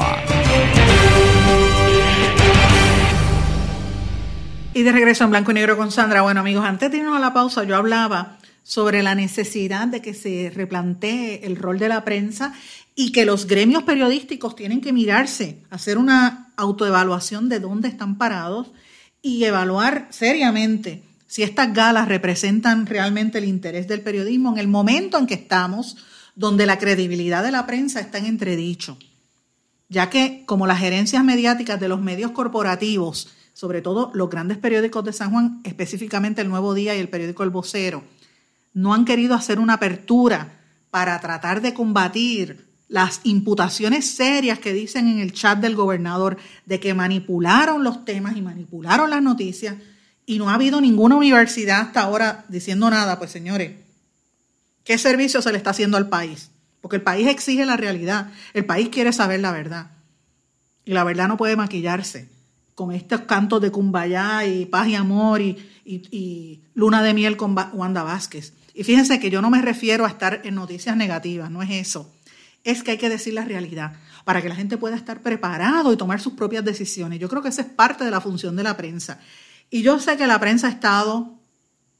[4.75, 6.23] Y de regreso en blanco y negro con Sandra.
[6.23, 10.15] Bueno, amigos, antes de irnos a la pausa, yo hablaba sobre la necesidad de que
[10.15, 12.55] se replantee el rol de la prensa
[12.95, 18.71] y que los gremios periodísticos tienen que mirarse, hacer una autoevaluación de dónde están parados
[19.21, 25.19] y evaluar seriamente si estas galas representan realmente el interés del periodismo en el momento
[25.19, 25.97] en que estamos,
[26.35, 28.97] donde la credibilidad de la prensa está en entredicho.
[29.89, 35.05] Ya que como las gerencias mediáticas de los medios corporativos sobre todo los grandes periódicos
[35.05, 38.03] de San Juan, específicamente el Nuevo Día y el periódico El Vocero,
[38.73, 45.07] no han querido hacer una apertura para tratar de combatir las imputaciones serias que dicen
[45.07, 49.75] en el chat del gobernador de que manipularon los temas y manipularon las noticias
[50.25, 53.71] y no ha habido ninguna universidad hasta ahora diciendo nada, pues señores,
[54.83, 56.49] ¿qué servicio se le está haciendo al país?
[56.81, 59.91] Porque el país exige la realidad, el país quiere saber la verdad
[60.85, 62.32] y la verdad no puede maquillarse
[62.75, 68.03] con estos cantos de Cumbayá y Paz y Amor y, Luna de Miel con Wanda
[68.03, 68.53] Vázquez.
[68.73, 72.11] Y fíjense que yo no me refiero a estar en noticias negativas, no es eso.
[72.63, 75.97] Es que hay que decir la realidad para que la gente pueda estar preparado y
[75.97, 77.19] tomar sus propias decisiones.
[77.19, 79.19] Yo creo que esa es parte de la función de la prensa.
[79.69, 81.39] Y yo sé que la prensa ha estado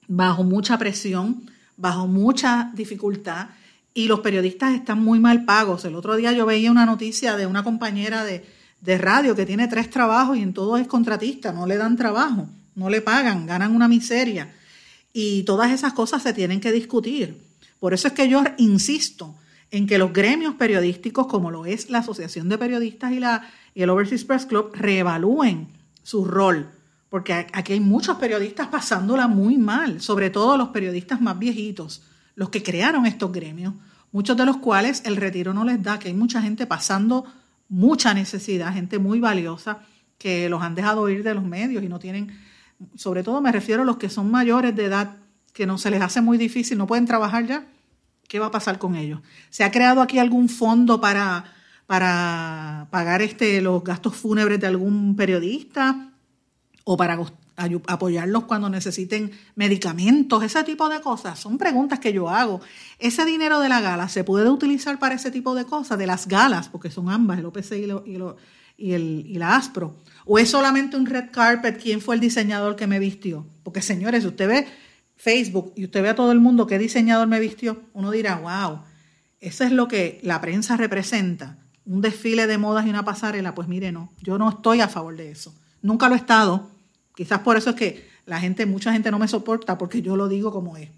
[0.07, 3.49] bajo mucha presión, bajo mucha dificultad
[3.93, 5.85] y los periodistas están muy mal pagos.
[5.85, 8.45] El otro día yo veía una noticia de una compañera de,
[8.83, 12.47] de radio que tiene tres trabajos y en todo es contratista, no le dan trabajo,
[12.75, 14.53] no le pagan, ganan una miseria.
[15.13, 17.41] Y todas esas cosas se tienen que discutir.
[17.79, 19.35] Por eso es que yo insisto
[19.71, 23.83] en que los gremios periodísticos, como lo es la Asociación de Periodistas y, la, y
[23.83, 25.69] el Overseas Press Club, reevalúen
[26.03, 26.69] su rol,
[27.09, 32.03] porque aquí hay muchos periodistas pasándola muy mal, sobre todo los periodistas más viejitos,
[32.35, 33.75] los que crearon estos gremios,
[34.11, 37.25] muchos de los cuales el retiro no les da, que hay mucha gente pasando
[37.73, 39.79] mucha necesidad, gente muy valiosa
[40.19, 42.31] que los han dejado ir de los medios y no tienen,
[42.95, 45.17] sobre todo me refiero a los que son mayores de edad,
[45.53, 47.65] que no se les hace muy difícil, no pueden trabajar ya,
[48.27, 49.21] ¿qué va a pasar con ellos?
[49.49, 51.45] ¿Se ha creado aquí algún fondo para,
[51.87, 56.11] para pagar este, los gastos fúnebres de algún periodista
[56.83, 57.17] o para
[57.55, 61.39] apoyarlos cuando necesiten medicamentos, ese tipo de cosas.
[61.39, 62.61] Son preguntas que yo hago.
[62.99, 65.97] ¿Ese dinero de la gala se puede utilizar para ese tipo de cosas?
[65.97, 68.11] De las galas, porque son ambas, el OPC y,
[68.77, 69.95] y, el, y la ASPRO.
[70.25, 71.81] ¿O es solamente un red carpet?
[71.81, 73.45] ¿Quién fue el diseñador que me vistió?
[73.63, 74.67] Porque señores, si usted ve
[75.15, 78.79] Facebook y usted ve a todo el mundo qué diseñador me vistió, uno dirá, wow,
[79.39, 81.57] eso es lo que la prensa representa.
[81.85, 85.17] un desfile de modas y una pasarela, pues mire, no, yo no estoy a favor
[85.17, 85.53] de eso.
[85.81, 86.69] Nunca lo he estado.
[87.15, 90.27] Quizás por eso es que la gente, mucha gente no me soporta porque yo lo
[90.27, 90.89] digo como es.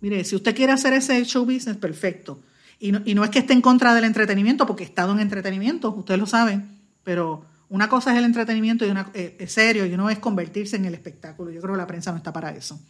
[0.00, 2.40] Mire, si usted quiere hacer ese show business, perfecto.
[2.78, 5.20] Y no, y no es que esté en contra del entretenimiento, porque he estado en
[5.20, 9.86] entretenimiento, ustedes lo saben, pero una cosa es el entretenimiento y una eh, es serio
[9.86, 11.50] y uno es convertirse en el espectáculo.
[11.50, 12.80] Yo creo que la prensa no está para eso.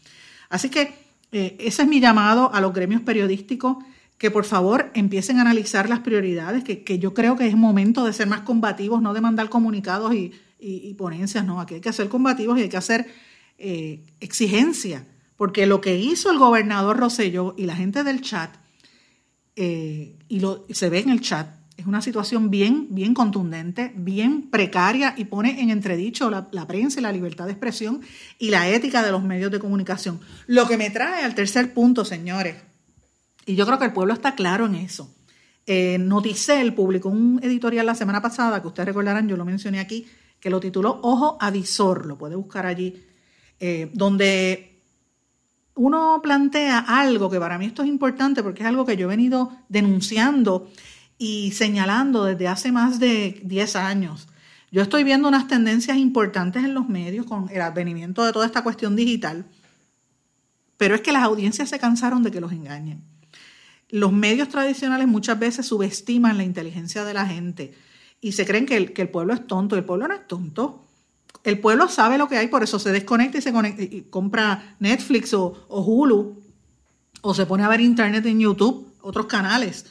[0.49, 0.95] Así que
[1.33, 3.77] eh, ese es mi llamado a los gremios periodísticos
[4.17, 8.13] que por favor empiecen a analizar las prioridades, que, yo creo que es momento de
[8.13, 10.33] ser más combativos, no de mandar comunicados y,
[10.97, 13.07] ponencias, no, aquí hay que ser combativos y hay que hacer
[13.59, 18.55] eh, exigencia, porque lo que hizo el gobernador Rosselló y la gente del chat,
[19.57, 24.51] eh, y, lo, se ve en el chat, es una situación bien, bien contundente, bien
[24.51, 28.03] precaria y pone en entredicho la, la, prensa y la libertad de expresión
[28.39, 30.21] y la ética de los medios de comunicación.
[30.47, 32.57] Lo que me trae al tercer punto, señores,
[33.47, 35.15] y yo creo que el pueblo está claro en eso.
[35.67, 40.07] Eh, Noticel publicó un editorial la semana pasada, que ustedes recordarán, yo lo mencioné aquí,
[40.41, 43.05] que lo tituló Ojo Avisor, lo puede buscar allí,
[43.61, 44.83] eh, donde
[45.75, 49.09] uno plantea algo que para mí esto es importante porque es algo que yo he
[49.09, 50.71] venido denunciando
[51.19, 54.29] y señalando desde hace más de 10 años.
[54.73, 58.63] Yo estoy viendo unas tendencias importantes en los medios con el advenimiento de toda esta
[58.63, 59.45] cuestión digital,
[60.77, 63.03] pero es que las audiencias se cansaron de que los engañen.
[63.91, 67.75] Los medios tradicionales muchas veces subestiman la inteligencia de la gente
[68.21, 69.77] y se creen que el, que el pueblo es tonto.
[69.77, 70.85] El pueblo no es tonto.
[71.43, 74.77] El pueblo sabe lo que hay, por eso se desconecta y se conecta, y compra
[74.79, 76.43] Netflix o, Hulu
[77.23, 79.87] o se pone a ver internet en YouTube, otros canales.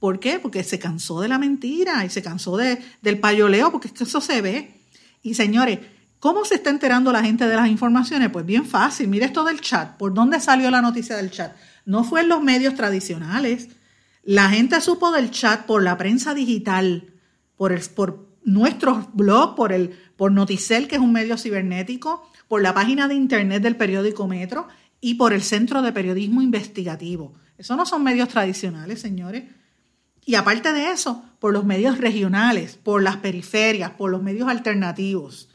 [0.00, 0.40] ¿Por qué?
[0.40, 4.04] Porque se cansó de la mentira y se cansó de, del payoleo, porque es que
[4.04, 4.74] eso se ve.
[5.22, 5.78] Y señores,
[6.18, 8.30] ¿cómo se está enterando la gente de las informaciones?
[8.30, 9.96] Pues bien fácil, mire esto del chat.
[9.96, 11.52] ¿Por dónde salió la noticia del chat?
[11.88, 13.70] no fue en los medios tradicionales.
[14.22, 17.14] La gente supo del chat por la prensa digital,
[17.58, 22.62] por, el, por nuestros blogs, por, el, por Noticel, que es un medio cibernético, por
[22.62, 24.68] la página de internet del periódico Metro
[25.02, 27.34] y por el Centro de Periodismo Investigativo.
[27.58, 29.44] Eso no son medios tradicionales, señores.
[30.24, 35.48] Y aparte de eso, por los medios regionales, por las periferias, por los medios alternativos.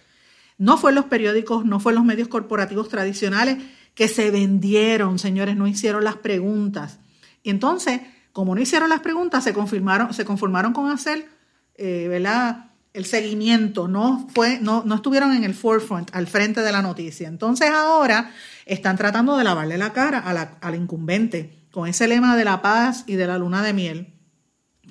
[0.58, 3.58] No fue los periódicos, no fue los medios corporativos tradicionales
[3.96, 7.00] que se vendieron, señores, no hicieron las preguntas.
[7.44, 11.28] Y entonces, como no hicieron las preguntas, se, confirmaron, se conformaron con hacer
[11.76, 12.74] eh, ¿verdad?
[12.94, 17.28] el seguimiento, no, fue, no, no estuvieron en el forefront, al frente de la noticia.
[17.28, 18.32] Entonces ahora
[18.66, 22.62] están tratando de lavarle la cara a la, al incumbente con ese lema de la
[22.62, 24.14] paz y de la luna de miel.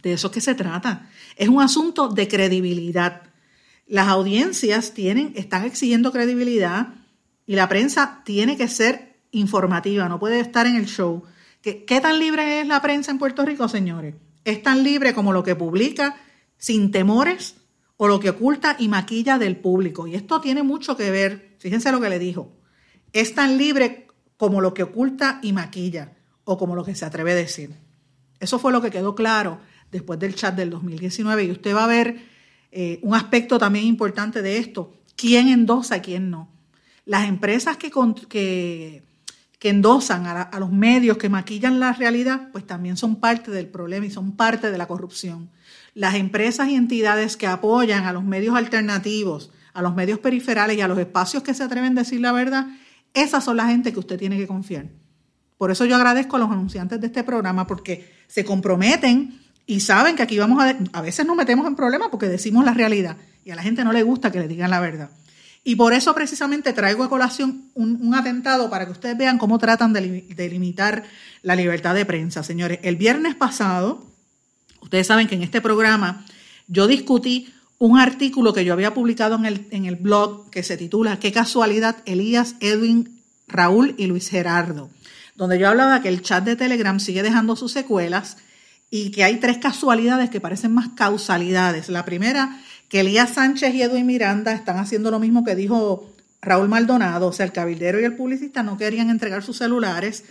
[0.02, 1.08] De eso es que se trata.
[1.36, 3.22] Es un asunto de credibilidad.
[3.86, 6.88] Las audiencias tienen, están exigiendo credibilidad
[7.46, 11.22] y la prensa tiene que ser informativa, no puede estar en el show.
[11.62, 14.16] ¿Qué, ¿Qué, tan libre es la prensa en Puerto Rico, señores?
[14.44, 16.16] Es tan libre como lo que publica
[16.62, 17.56] sin temores
[17.96, 20.06] o lo que oculta y maquilla del público.
[20.06, 22.52] Y esto tiene mucho que ver, fíjense lo que le dijo,
[23.12, 26.12] es tan libre como lo que oculta y maquilla
[26.44, 27.74] o como lo que se atreve a decir.
[28.38, 29.58] Eso fue lo que quedó claro
[29.90, 32.22] después del chat del 2019 y usted va a ver
[32.70, 36.48] eh, un aspecto también importante de esto, quién endosa y quién no.
[37.04, 37.90] Las empresas que,
[38.28, 44.06] que, endosan a, los medios, que maquillan la realidad, pues también son parte del problema
[44.06, 45.50] y son parte de la corrupción.
[45.94, 50.80] Las empresas y entidades que apoyan a los medios alternativos, a los medios periferales y
[50.80, 52.66] a los espacios que se atreven a decir la verdad,
[53.14, 54.86] esas son la gente que usted tiene que confiar.
[55.58, 60.16] Por eso yo agradezco a los anunciantes de este programa porque se comprometen y saben
[60.16, 60.76] que aquí vamos a...
[60.92, 63.92] A veces nos metemos en problemas porque decimos la realidad y a la gente no
[63.92, 65.10] le gusta que le digan la verdad.
[65.64, 69.92] Y por eso precisamente traigo a colación un, atentado para que ustedes vean cómo tratan
[69.92, 71.04] de, limitar
[71.42, 72.42] la libertad de prensa.
[72.42, 74.11] Señores, el viernes pasado,
[74.82, 76.26] ustedes saben que en este programa
[76.66, 80.76] yo discutí un artículo que yo había publicado en el, en el blog que se
[80.76, 84.90] titula Qué casualidad Elías, Edwin, Raúl y Luis Gerardo,
[85.34, 88.36] donde yo hablaba que el chat de Telegram sigue dejando sus secuelas
[88.90, 91.88] y que hay tres casualidades que parecen más causalidades.
[91.88, 96.68] La primera que Elías Sánchez y Edwin Miranda están haciendo lo mismo que dijo Raúl
[96.68, 100.24] Maldonado, o sea, el cabildero y el publicista no querían entregar sus celulares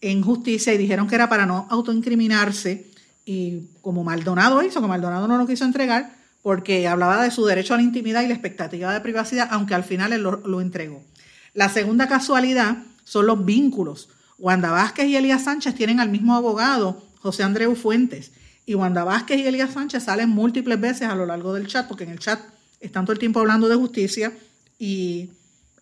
[0.00, 2.86] en justicia y dijeron que era para no autoincriminarse
[3.28, 7.74] y como Maldonado hizo, que Maldonado no lo quiso entregar porque hablaba de su derecho
[7.74, 11.04] a la intimidad y la expectativa de privacidad, aunque al final él lo, entregó.
[11.52, 14.08] La segunda casualidad son los vínculos.
[14.38, 18.32] Wanda Vázquez y Elías Sánchez tienen al mismo abogado, José Andreu Fuentes,
[18.64, 22.04] y Wanda Vázquez y Elías Sánchez salen múltiples veces a lo largo del chat, porque
[22.04, 22.40] en el chat
[22.80, 24.32] están todo el tiempo hablando de justicia
[24.78, 25.28] y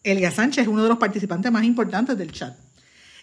[0.03, 2.57] Elías Sánchez es uno de los participantes más importantes del chat.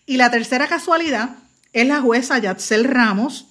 [0.06, 1.36] Y la tercera casualidad
[1.74, 3.48] es la jueza Yatzel Ramos,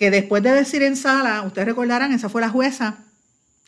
[0.00, 3.00] que después de decir en sala, ustedes recordarán, esa fue la jueza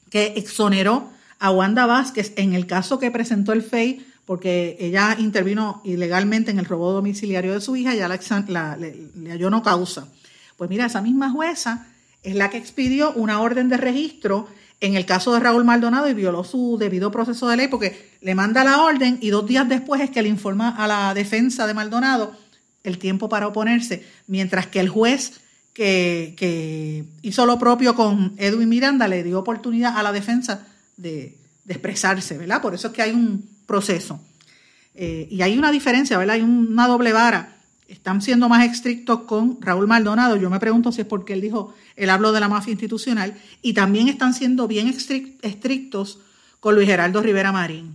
[0.08, 5.82] que exoneró a Wanda Vázquez en el caso que presentó el FEI, porque ella intervino
[5.84, 10.08] ilegalmente en el robo domiciliario de su hija, ya la, le halló no causa.
[10.56, 11.86] Pues mira, esa misma jueza
[12.22, 14.48] es la que expidió una orden de registro
[14.80, 18.34] en el caso de Raúl Maldonado y violó su debido proceso de ley porque le
[18.34, 21.74] manda la orden y dos días después es que le informa a la defensa de
[21.74, 22.34] Maldonado
[22.84, 29.08] el tiempo para oponerse, mientras que el juez que, hizo lo propio con Edwin Miranda
[29.08, 32.60] le dio oportunidad a la defensa de, expresarse, ¿verdad?
[32.60, 34.20] Por eso es que hay un proceso.
[34.94, 36.36] Eh, y hay una diferencia, ¿verdad?
[36.36, 37.56] Hay una doble vara
[37.92, 40.36] están siendo más estrictos con Raúl Maldonado.
[40.36, 43.74] Yo me pregunto si es porque él dijo, él habló de la mafia institucional, y
[43.74, 46.18] también están siendo bien estrictos
[46.58, 47.94] con Luis Geraldo Rivera Marín.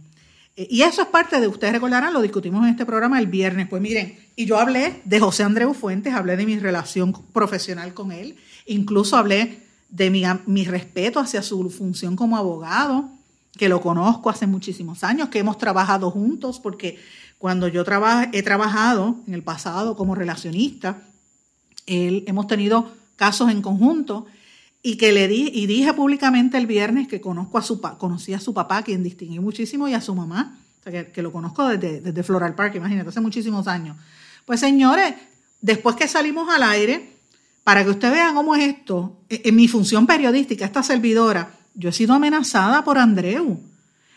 [0.57, 3.67] Eh, y eso es parte de, ustedes recordarán, lo discutimos en este programa el viernes.
[3.69, 8.11] Pues miren, y yo hablé de José Andreu Fuentes, hablé de mi relación profesional con
[8.11, 13.09] él, incluso hablé de mi, mi respeto hacia su función como abogado,
[13.53, 16.99] que lo conozco hace muchísimos años, que hemos trabajado juntos, porque
[17.37, 17.83] cuando yo
[18.33, 21.01] he trabajado en el pasado como relacionista,
[21.85, 24.25] él, hemos tenido casos en conjunto
[24.87, 28.39] y que le di y dije públicamente el viernes que conozco a su conocí a
[28.39, 32.55] su papá, quien distinguí muchísimo, y a su mamá, que, lo conozco desde, desde Floral
[32.55, 33.97] Park, imagínate, hace muchísimos años.
[34.45, 35.13] Pues señores,
[35.59, 37.17] después que salimos al aire,
[37.65, 41.89] para que ustedes vean cómo es esto, e, en mi función periodística, esta servidora, yo
[41.89, 43.59] he sido amenazada por Andreu.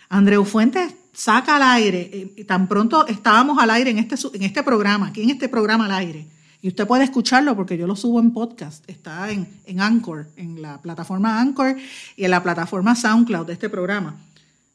[0.08, 4.62] Andreu Fuentes saca al aire, eh, tan pronto estábamos al aire en este, en este
[4.62, 6.28] programa, aquí en este programa al aire,
[6.62, 10.60] y usted puede escucharlo porque yo lo subo en podcast, está en, en Anchor, en
[10.60, 11.76] la plataforma Anchor
[12.16, 14.16] y en la plataforma SoundCloud de este programa.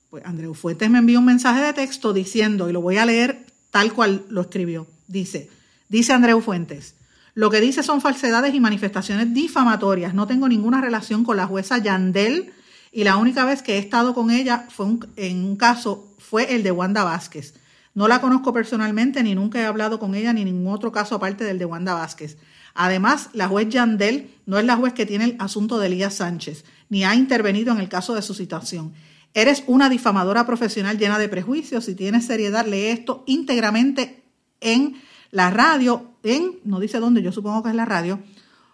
[0.10, 3.46] Pues Andreu Fuentes me envió un mensaje de texto diciendo, y lo voy a leer
[3.70, 5.50] tal cual lo escribió, dice,
[5.90, 6.96] dice Andreu Fuentes,
[7.36, 10.14] lo que dice son falsedades y manifestaciones difamatorias.
[10.14, 12.54] No tengo ninguna relación con la jueza Yandel
[12.94, 16.64] y la única vez que he estado con ella fue en un caso fue el
[16.64, 17.54] de Wanda Vázquez.
[17.96, 21.46] No la conozco personalmente ni nunca he hablado con ella ni ningún otro caso aparte
[21.46, 22.38] del de Wanda Vázquez.
[22.74, 26.66] Además, la juez Yandel no es la juez que tiene el asunto de Elías Sánchez,
[26.90, 28.94] ni ha intervenido en el caso de su citación.
[29.34, 31.86] Eres una difamadora profesional llena de prejuicios.
[31.86, 34.24] Si tienes seriedad, lee esto íntegramente
[34.60, 38.20] en la radio, en, no dice dónde, yo supongo que es la radio,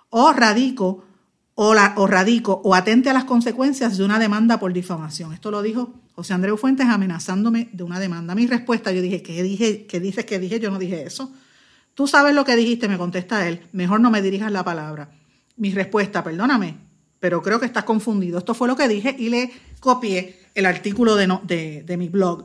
[0.09, 1.03] o radico
[1.63, 5.31] o, o radico o atente a las consecuencias de una demanda por difamación.
[5.31, 8.33] Esto lo dijo José Andreu Fuentes amenazándome de una demanda.
[8.33, 9.85] Mi respuesta, yo dije, ¿qué dije?
[9.85, 10.59] ¿Qué dices que dije?
[10.59, 11.31] Yo no dije eso.
[11.93, 13.61] Tú sabes lo que dijiste, me contesta él.
[13.73, 15.11] Mejor no me dirijas la palabra.
[15.55, 16.79] Mi respuesta, perdóname,
[17.19, 18.39] pero creo que estás confundido.
[18.39, 22.43] Esto fue lo que dije y le copié el artículo de, de, de mi blog.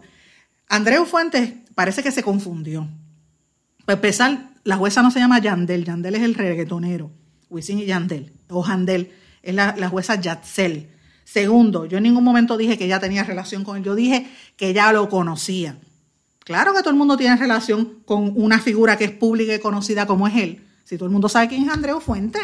[0.68, 2.86] Andreu Fuentes parece que se confundió.
[3.86, 7.10] Para empezar, la jueza no se llama Yandel, Yandel es el reggaetonero.
[7.48, 10.88] Wisin y Yandel, o Jandel, es la, jueza Yatzel.
[11.24, 14.68] Segundo, yo en ningún momento dije que ella tenía relación con él, yo dije que
[14.68, 15.78] ella lo conocía.
[16.40, 20.06] Claro que todo el mundo tiene relación con una figura que es pública y conocida
[20.06, 20.64] como es él.
[20.84, 22.38] Si todo el mundo sabe quién es Andreu Fuente,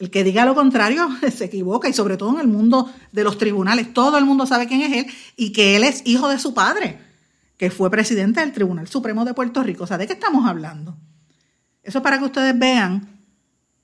[0.00, 3.38] el que diga lo contrario se equivoca y sobre todo en el mundo de los
[3.38, 6.54] tribunales, todo el mundo sabe quién es él y que él es hijo de su
[6.54, 6.98] padre,
[7.56, 9.84] que fue presidente del Tribunal Supremo de Puerto Rico.
[9.84, 10.96] O sea, ¿de qué estamos hablando?
[11.82, 13.19] Eso es para que ustedes vean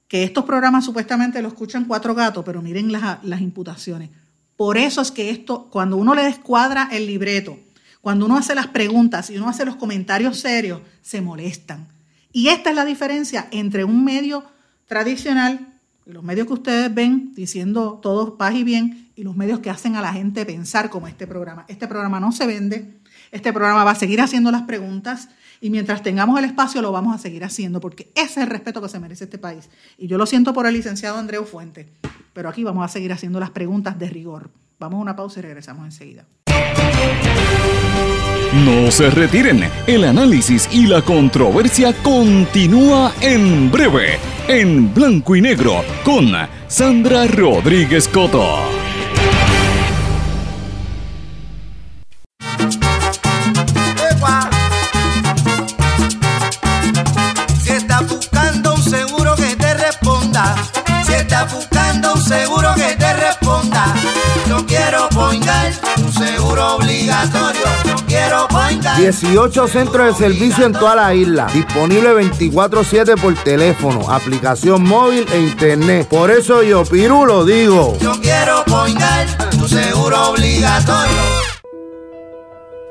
[0.08, 4.10] que estos programas supuestamente lo escuchan cuatro gatos, pero miren las, las imputaciones.
[4.56, 7.58] Por eso es que esto, cuando uno le descuadra el libreto,
[8.00, 11.88] cuando uno hace las preguntas y uno hace los comentarios serios, se molestan.
[12.32, 14.44] Y esta es la diferencia entre un medio
[14.86, 19.70] tradicional, los medios que ustedes ven diciendo todo paz y bien, y los medios que
[19.70, 21.64] hacen a la gente pensar como este programa.
[21.68, 22.98] Este programa no se vende,
[23.32, 25.28] este programa va a seguir haciendo las preguntas
[25.60, 28.82] y mientras tengamos el espacio lo vamos a seguir haciendo porque ese es el respeto
[28.82, 29.68] que se merece este país.
[29.98, 31.88] Y yo lo siento por el licenciado Andreu Fuente,
[32.32, 34.50] pero aquí vamos a seguir haciendo las preguntas de rigor.
[34.78, 36.26] Vamos a una pausa y regresamos enseguida.
[38.64, 44.18] No se retiren, el análisis y la controversia continúa en breve,
[44.48, 46.32] en blanco y negro, con
[46.68, 48.58] Sandra Rodríguez Coto.
[67.16, 67.66] Obligatorio.
[67.84, 68.98] Yo quiero poingar.
[68.98, 71.46] 18 centros de servicio en toda la isla.
[71.52, 76.08] Disponible 24-7 por teléfono, aplicación móvil e internet.
[76.08, 77.96] Por eso yo, Piru, lo digo.
[78.00, 79.26] Yo quiero poingar
[79.58, 81.35] un seguro obligatorio.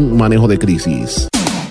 [0.00, 1.28] manejo de crisis.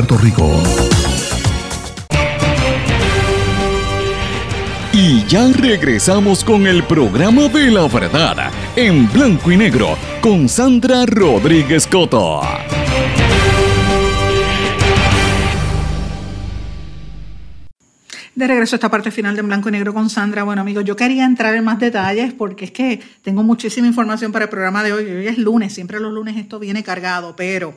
[0.00, 0.50] Rico.
[4.94, 11.04] Y ya regresamos con el programa de la verdad en blanco y negro con Sandra
[11.04, 12.40] Rodríguez Coto.
[18.34, 20.42] De regreso a esta parte final de En Blanco y Negro con Sandra.
[20.42, 24.46] Bueno, amigos, yo quería entrar en más detalles porque es que tengo muchísima información para
[24.46, 25.04] el programa de hoy.
[25.04, 27.74] Hoy es lunes, siempre los lunes esto viene cargado, pero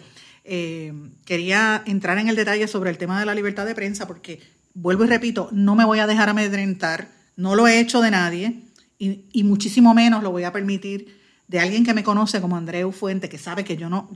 [0.48, 0.94] eh,
[1.26, 4.40] quería entrar en el detalle sobre el tema de la libertad de prensa porque,
[4.76, 8.62] vuelvo y repito, no me voy a dejar amedrentar, no lo he hecho de nadie
[9.00, 13.28] y, muchísimo menos lo voy a permitir de alguien que me conoce como Andreu Fuente,
[13.28, 14.10] que sabe que yo no,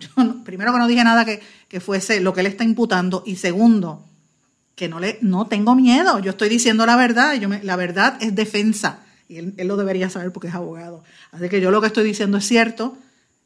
[0.46, 4.06] primero que no dije nada que, que fuese lo que él está imputando y segundo,
[4.76, 8.36] que no, le, no tengo miedo, yo estoy diciendo la verdad, yo la verdad es
[8.36, 11.04] defensa y él, él lo debería saber porque es abogado.
[11.32, 12.98] Así que yo lo que estoy diciendo es cierto,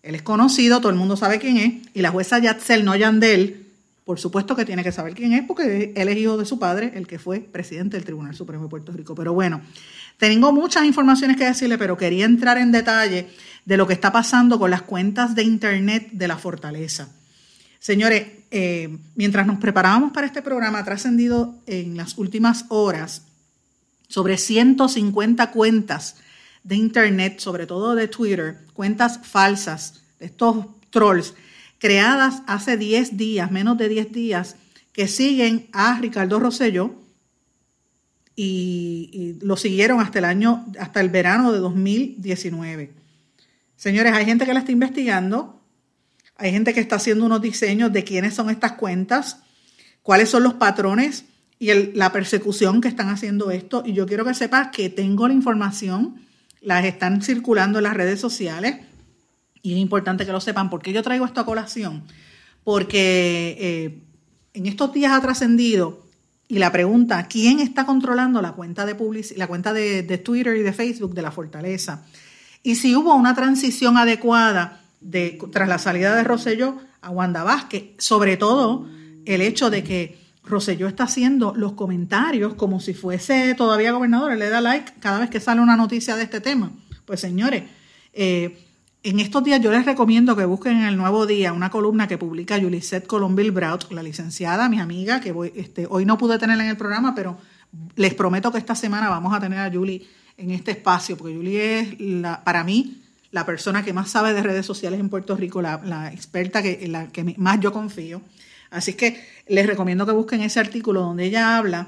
[0.04, 3.64] él es conocido, todo el mundo sabe quién es, y la jueza Yatzel, no Yandel,
[4.04, 6.92] por supuesto que tiene que saber quién es, porque él es hijo de su padre,
[6.96, 9.16] el que fue presidente del Tribunal Supremo de Puerto Rico.
[9.16, 9.62] Pero bueno,
[10.18, 13.30] tengo muchas informaciones que decirle, pero quería entrar en detalle
[13.64, 17.08] de lo que está pasando con las cuentas de Internet de la Fortaleza.
[17.80, 23.24] Señores, eh, mientras nos preparábamos para este programa, ha trascendido en las últimas horas
[24.10, 26.18] sobre 150 cuentas
[26.64, 31.34] de Internet, sobre todo de Twitter, cuentas falsas, de estos trolls,
[31.80, 34.56] creadas hace 10 días, menos de 10 días,
[34.94, 36.96] que siguen a Ricardo Rosselló
[38.36, 42.92] y, lo siguieron hasta el año, hasta el verano de 2019.
[43.76, 45.62] Señores, hay gente que la está investigando,
[46.38, 49.40] hay gente que está haciendo unos diseños de quiénes son estas cuentas,
[50.02, 51.26] cuáles son los patrones
[51.60, 53.84] y la persecución que están haciendo esto.
[53.86, 56.22] Y yo quiero que sepas que tengo la información,
[56.64, 58.78] las están circulando en las redes sociales
[59.62, 60.70] y es importante que lo sepan.
[60.70, 62.04] ¿Por qué yo traigo esto a colación?
[62.64, 64.02] Porque eh,
[64.54, 66.04] en estos días ha trascendido
[66.48, 70.56] y la pregunta, ¿quién está controlando la cuenta de public la cuenta de, de Twitter
[70.56, 72.06] y de Facebook de la Fortaleza?
[72.62, 77.92] Y si hubo una transición adecuada de, tras la salida de Rosselló a Wanda Vázquez,
[77.98, 78.88] sobre todo
[79.26, 84.50] el hecho de que Roselló está haciendo los comentarios como si fuese todavía gobernador, le
[84.50, 86.72] da like cada vez que sale una noticia de este tema.
[87.06, 87.64] Pues señores,
[88.14, 88.58] eh,
[89.04, 92.18] en estos días yo les recomiendo que busquen en el Nuevo Día una columna que
[92.18, 96.64] publica Yulisette Colombil Braut, la licenciada, mi amiga, que voy, este, hoy no pude tenerla
[96.64, 97.38] en el programa, pero
[97.96, 101.80] les prometo que esta semana vamos a tener a Julie en este espacio, porque Julie
[101.80, 105.62] es, la, para mí, la persona que más sabe de redes sociales en Puerto Rico,
[105.62, 108.22] la, experta que, la que más yo confío.
[108.74, 111.88] Así que les recomiendo que busquen ese artículo donde ella habla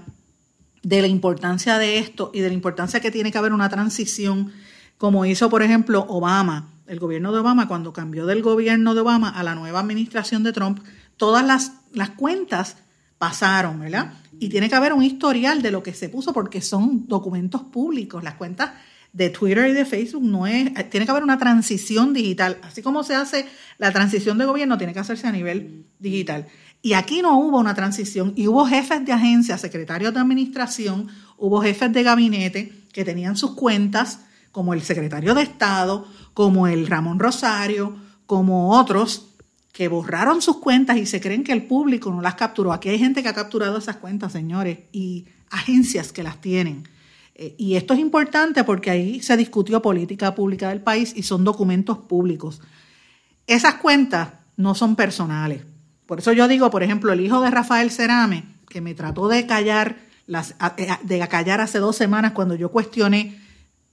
[0.84, 4.54] de la importancia de esto y de la importancia que tiene que haber una transición,
[4.98, 9.30] como hizo, por ejemplo, Obama el gobierno de Obama, cuando cambió del gobierno de Obama
[9.30, 10.80] a la nueva administración de Trump,
[11.18, 12.78] todas las, las cuentas
[13.18, 14.14] pasaron, ¿verdad?
[14.40, 18.24] Y tiene que haber un historial de lo que se puso porque son documentos públicos.
[18.24, 18.72] Las cuentas
[19.16, 22.58] de Twitter y de Facebook no es, tiene que haber una transición digital.
[22.64, 23.46] Así como se hace
[23.78, 26.48] la transición de gobierno, tiene que hacerse a nivel digital.
[26.82, 31.08] Y aquí no hubo una transición y hubo jefes de agencia, secretarios de administración,
[31.38, 34.20] hubo jefes de gabinete que tenían sus cuentas,
[34.52, 37.96] como el secretario de Estado, como el Ramón Rosario,
[38.26, 39.28] como otros
[39.72, 42.74] que borraron sus cuentas y se creen que el público no las capturó.
[42.74, 46.84] Aquí hay gente que ha capturado esas cuentas, señores, y agencias que las tienen.
[47.36, 51.44] Eh, y esto es importante porque ahí se discutió política pública del país y son
[51.44, 52.62] documentos públicos.
[53.46, 55.62] Esas cuentas no son personales.
[56.06, 59.46] Por eso yo digo, por ejemplo, el hijo de Rafael Cerame, que me trató de
[59.46, 63.40] callar, las, eh, de callar hace dos semanas cuando yo cuestioné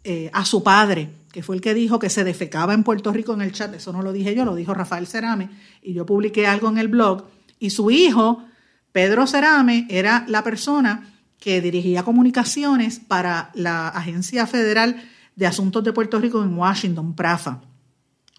[0.05, 3.33] eh, a su padre que fue el que dijo que se defecaba en Puerto Rico
[3.33, 5.49] en el chat, eso no lo dije yo, lo dijo Rafael Cerame,
[5.83, 7.25] y yo publiqué algo en el blog,
[7.59, 8.45] y su hijo,
[8.93, 11.12] Pedro Cerame, era la persona
[11.43, 15.03] que dirigía comunicaciones para la Agencia Federal
[15.35, 17.63] de Asuntos de Puerto Rico en Washington, PRAFA.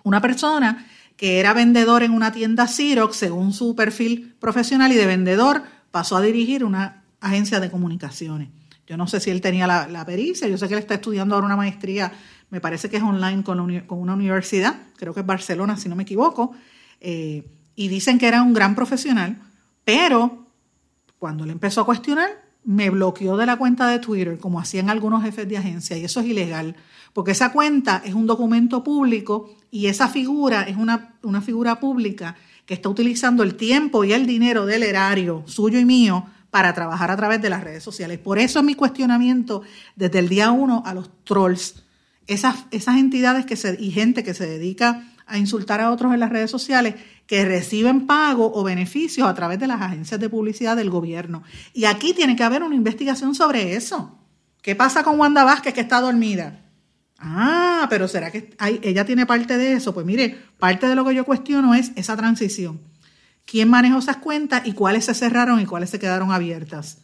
[0.04, 0.88] Una persona
[1.18, 6.16] que era vendedor en una tienda Xerox según su perfil profesional y de vendedor pasó
[6.16, 8.48] a dirigir una agencia de comunicaciones.
[8.88, 11.48] Yo no sé si él tenía la, pericia, yo sé que él está estudiando ahora
[11.48, 12.10] una maestría
[12.52, 16.04] me parece que es online con, una universidad, creo que es Barcelona, si no me
[16.04, 16.54] equivoco,
[17.02, 19.42] eh, y dicen que era un gran profesional,
[19.84, 20.48] pero
[21.18, 25.24] cuando le empezó a cuestionar, me bloqueó de la cuenta de Twitter, como hacían algunos
[25.24, 26.76] jefes de agencia, y eso es ilegal,
[27.14, 32.36] porque esa cuenta es un documento público y esa figura es una, una figura pública
[32.66, 37.12] que está utilizando el tiempo y el dinero del erario suyo y mío para trabajar
[37.12, 38.20] a través de las redes sociales.
[38.20, 39.64] Por eso es mi cuestionamiento
[39.96, 41.84] desde el día uno a los trolls
[42.28, 46.20] esas, esas entidades que se, y gente que se dedica a insultar a otros en
[46.20, 46.96] las redes sociales
[47.28, 51.44] que reciben pago o beneficios a través de las agencias de publicidad del gobierno.
[51.74, 54.20] Y aquí tiene que haber una investigación sobre eso.
[54.62, 56.62] ¿Qué pasa con Wanda Vázquez que está dormida?
[57.18, 59.94] Ah, pero ¿será que ella tiene parte de eso?
[59.94, 62.82] Pues mire, parte de lo que yo cuestiono es esa transición.
[63.46, 67.00] ¿Quién manejó esas cuentas y cuáles se cerraron y cuáles se quedaron abiertas?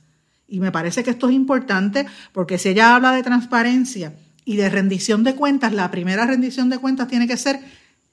[0.48, 4.14] Y me parece que esto es importante porque si ella habla de transparencia,
[4.50, 7.60] y de rendición de cuentas, la primera rendición de cuentas tiene que ser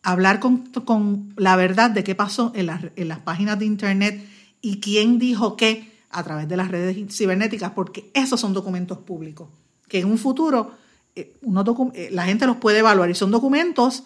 [0.06, 4.24] hablar con, la verdad de qué pasó en las, en las páginas de Internet
[4.60, 9.48] y quién dijo qué a través de las redes cibernéticas, porque esos son documentos públicos,
[9.88, 10.70] que en un futuro
[11.16, 14.04] eh, eh, la gente los puede evaluar y son documentos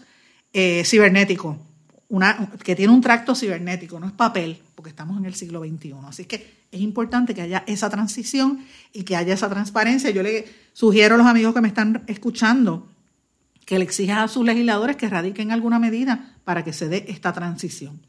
[0.55, 1.59] eh, cibernéticos,
[2.09, 5.95] una, que tiene un tracto cibernético, no es papel, porque estamos en el siglo XXI.
[6.09, 10.09] Así que es importante que haya esa transición y que haya esa transparencia.
[10.11, 12.89] Yo le sugiero a los amigos que me están escuchando
[13.71, 17.33] que le exijan a sus legisladores que radiquen alguna medida para que se dé esta
[17.33, 18.01] transición.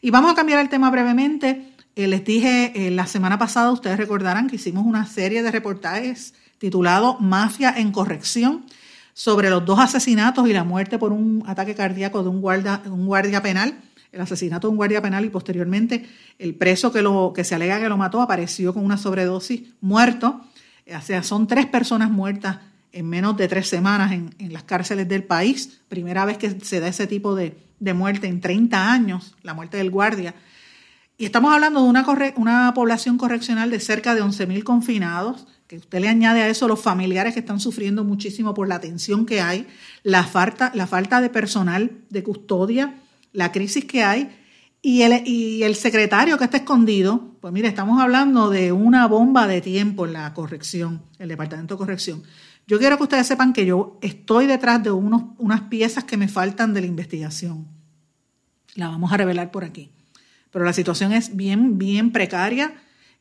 [0.00, 1.72] Y vamos a cambiar el tema brevemente.
[1.96, 6.34] Eh, les dije eh, la semana pasada, ustedes recordarán que hicimos una serie de reportajes
[6.58, 8.64] titulado Mafia en Corrección
[9.12, 13.06] sobre los dos asesinatos y la muerte por un ataque cardíaco de un guardia, un
[13.06, 13.74] guardia penal
[14.12, 16.08] el asesinato de un guardia penal y posteriormente
[16.38, 20.40] el preso que, lo, que se alega que lo mató apareció con una sobredosis muerto.
[20.86, 22.58] O sea, son tres personas muertas
[22.92, 25.80] en menos de tres semanas en, las cárceles del país.
[25.88, 27.56] Primera vez que se da ese tipo de,
[27.94, 30.34] muerte en 30 años, la muerte del guardia.
[31.16, 36.00] Y estamos hablando de una, una población correccional de cerca de 11.000 confinados, que usted
[36.00, 39.66] le añade a eso los familiares que están sufriendo muchísimo por la tensión que hay,
[40.02, 42.94] la falta, la falta de personal de custodia,
[43.32, 44.30] la crisis que hay
[44.82, 49.46] y el, y el secretario que está escondido, pues mire, estamos hablando de una bomba
[49.46, 52.22] de tiempo en la corrección, el Departamento de Corrección.
[52.66, 56.28] Yo quiero que ustedes sepan que yo estoy detrás de unos, unas piezas que me
[56.28, 57.66] faltan de la investigación.
[58.74, 59.90] La vamos a revelar por aquí.
[60.50, 62.74] Pero la situación es bien, bien precaria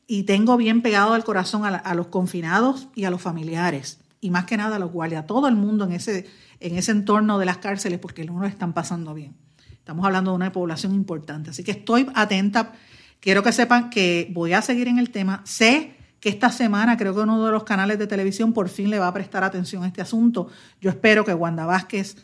[0.08, 4.00] y tengo bien pegado al corazón a, a los confinados y a los familiares.
[4.22, 6.28] Y más que nada a los guardias, a todo el mundo en ese,
[6.60, 9.36] en ese entorno de las cárceles, porque no lo están pasando bien.
[9.72, 11.50] Estamos hablando de una población importante.
[11.50, 12.74] Así que estoy atenta.
[13.20, 15.42] Quiero que sepan que voy a seguir en el tema.
[15.46, 19.00] Sé que esta semana creo que uno de los canales de televisión por fin le
[19.00, 20.48] va a prestar atención a este asunto.
[20.82, 22.18] Yo espero que Wanda Vázquez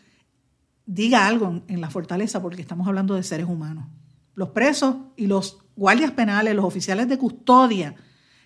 [0.84, 3.86] diga algo en la fortaleza porque estamos hablando de seres humanos.
[4.34, 7.94] Los presos y los guardias penales, los oficiales de custodia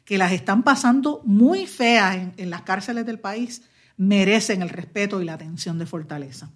[0.04, 3.62] que las están pasando muy feas en, las cárceles del país,
[3.96, 6.50] merecen el respeto y la atención de Fortaleza.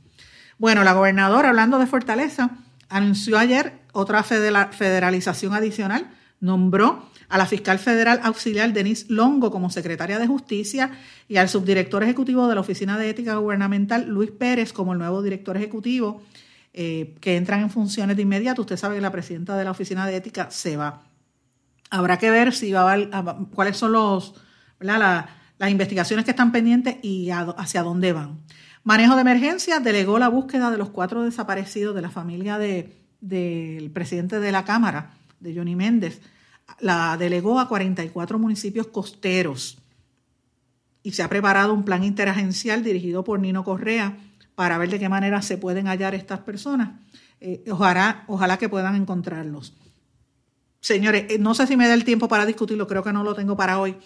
[0.58, 2.50] Bueno, la gobernadora, hablando de Fortaleza,
[2.88, 10.18] anunció ayer otra federalización adicional, nombró a la fiscal federal auxiliar Denise Longo como secretaria
[10.18, 10.90] de Justicia
[11.28, 15.22] y al subdirector ejecutivo de la Oficina de Ética Gubernamental, Luis Pérez, como el nuevo
[15.22, 16.22] director ejecutivo,
[16.72, 18.62] eh, que entran en funciones de inmediato.
[18.62, 21.02] Usted sabe que la presidenta de la Oficina de Ética se va.
[21.90, 24.34] Habrá que ver si va a, cuáles son los,
[24.80, 28.40] las investigaciones que están pendientes y hacia dónde van.
[28.82, 34.40] Manejo de emergencia delegó la búsqueda de los cuatro desaparecidos de la familia del presidente
[34.40, 36.20] de la Cámara, de Johnny Méndez
[36.80, 39.78] la delegó a 44 municipios costeros
[41.02, 44.16] y se ha preparado un plan interagencial dirigido por Nino Correa
[44.54, 47.00] para ver de qué manera se pueden hallar estas personas.
[47.40, 49.74] Eh, ojalá, ojalá que puedan encontrarlos.
[50.80, 53.34] Señores, eh, no sé si me da el tiempo para discutirlo, creo que no lo
[53.34, 53.96] tengo para hoy,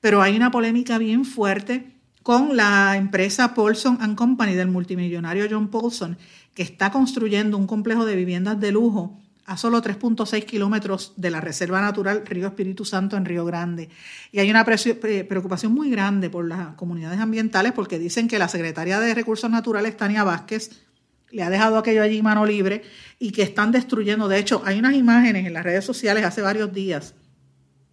[0.00, 5.68] pero hay una polémica bien fuerte con la empresa Paulson and Company del multimillonario John
[5.68, 6.18] Paulson,
[6.54, 11.40] que está construyendo un complejo de viviendas de lujo a solo 3.6 kilómetros de la
[11.40, 13.88] Reserva Natural Río Espíritu Santo en Río Grande.
[14.32, 18.98] Y hay una preocupación muy grande por las comunidades ambientales porque dicen que la secretaria
[18.98, 20.82] de Recursos Naturales, Tania Vázquez,
[21.30, 22.82] le ha dejado aquello allí mano libre
[23.20, 24.26] y que están destruyendo.
[24.26, 27.14] De hecho, hay unas imágenes en las redes sociales hace varios días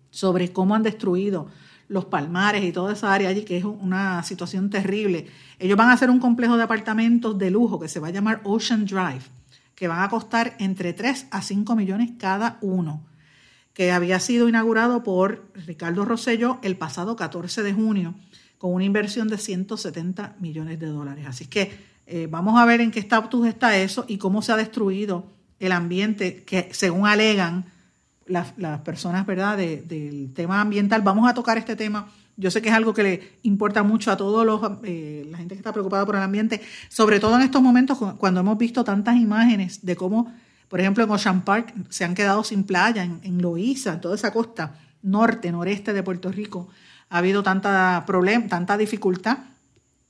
[0.10, 1.50] sobre cómo han destruido
[1.88, 5.28] los palmares y toda esa área allí, que es una situación terrible.
[5.60, 8.42] Ellos van a hacer un complejo de apartamentos de lujo que se va a llamar
[8.44, 9.43] Ocean Drive
[9.76, 13.04] que van a costar entre 3 a 5 millones cada uno,
[13.74, 18.14] que había sido inaugurado por Ricardo Rosselló el pasado 14 de junio
[18.58, 21.26] con una inversión de 170 millones de dólares.
[21.28, 24.58] Así que eh, vamos a ver en qué estatus está eso y cómo se ha
[24.58, 25.28] destruido
[25.60, 27.66] el ambiente que según alegan
[28.26, 28.52] las,
[28.82, 29.58] personas ¿verdad?
[29.58, 31.02] del tema ambiental.
[31.02, 34.18] Vamos a tocar este tema yo sé que es algo que le importa mucho a
[34.18, 37.62] todos los eh, la gente que está preocupada por el ambiente, sobre todo en estos
[37.62, 40.34] momentos cuando hemos visto tantas imágenes de cómo,
[40.68, 44.32] por ejemplo, en Ocean Park se han quedado sin playa, en, en en toda esa
[44.34, 46.70] costa norte, noreste de Puerto Rico,
[47.10, 49.38] ha habido tanta problema, tanta dificultad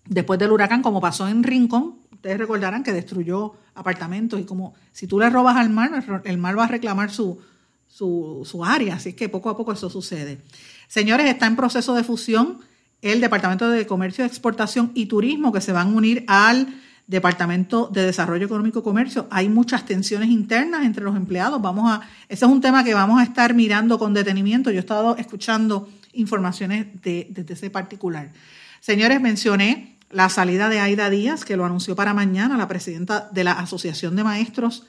[0.05, 5.07] después del huracán, como pasó en Rincón, ustedes recordarán que destruyó apartamentos y como si
[5.07, 7.39] tú le robas al mar, el mar va a reclamar su,
[7.93, 10.41] su, su área, así que poco a poco eso sucede.
[10.87, 12.57] Señores, está en proceso de fusión
[13.03, 16.73] el Departamento de Comercio, Exportación y Turismo que se van a unir al
[17.05, 19.27] Departamento de Desarrollo Económico y Comercio.
[19.29, 21.61] Hay muchas tensiones internas entre los empleados.
[21.61, 24.71] Vamos a, ese es un tema que vamos a estar mirando con detenimiento.
[24.71, 28.31] Yo he estado escuchando informaciones de, desde ese particular.
[28.79, 33.43] Señores, mencioné la salida de Aida Díaz, que lo anunció para mañana, la presidenta de
[33.43, 34.87] la Asociación de Maestros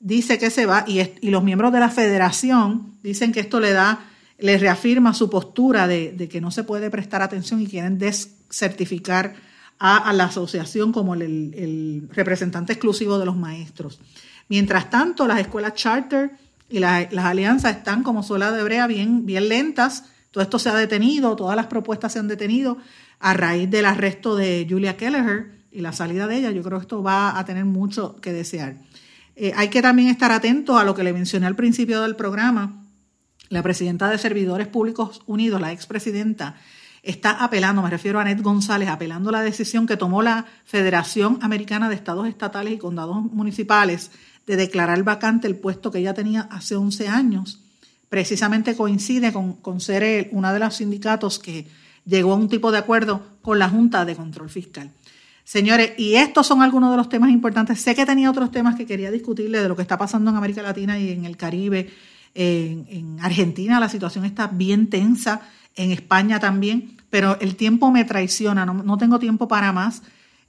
[0.00, 4.06] dice que se va y, los miembros de la federación dicen que esto le da
[4.38, 9.34] le reafirma su postura de, que no se puede prestar atención y quieren descertificar
[9.78, 14.00] a, la asociación como el, representante exclusivo de los maestros.
[14.48, 16.32] Mientras tanto, las escuelas charter
[16.70, 20.04] y las alianzas están como sola de brea bien, bien lentas.
[20.30, 22.78] Todo esto se ha detenido, todas las propuestas se han detenido
[23.18, 26.50] a raíz del arresto de Julia Kelleher y la salida de ella.
[26.50, 28.76] Yo creo que esto va a tener mucho que desear.
[29.42, 32.84] Eh, hay que también estar atentos a lo que le mencioné al principio del programa,
[33.48, 36.56] la presidenta de Servidores Públicos Unidos, la expresidenta,
[37.02, 41.88] está apelando, me refiero a Annette González, apelando la decisión que tomó la Federación Americana
[41.88, 44.10] de Estados Estatales y Condados Municipales
[44.46, 47.62] de declarar vacante el puesto que ella tenía hace 11 años.
[48.10, 51.66] Precisamente coincide con, con ser una de los sindicatos que
[52.04, 54.90] llegó a un tipo de acuerdo con la Junta de Control Fiscal.
[55.50, 57.80] Señores, y estos son algunos de los temas importantes.
[57.80, 60.62] Sé que tenía otros temas que quería discutirle de lo que está pasando en América
[60.62, 61.90] Latina y en el Caribe
[62.36, 65.40] en, Argentina la situación está bien tensa,
[65.74, 70.02] en España también, pero el tiempo me traiciona, no, tengo tiempo para más.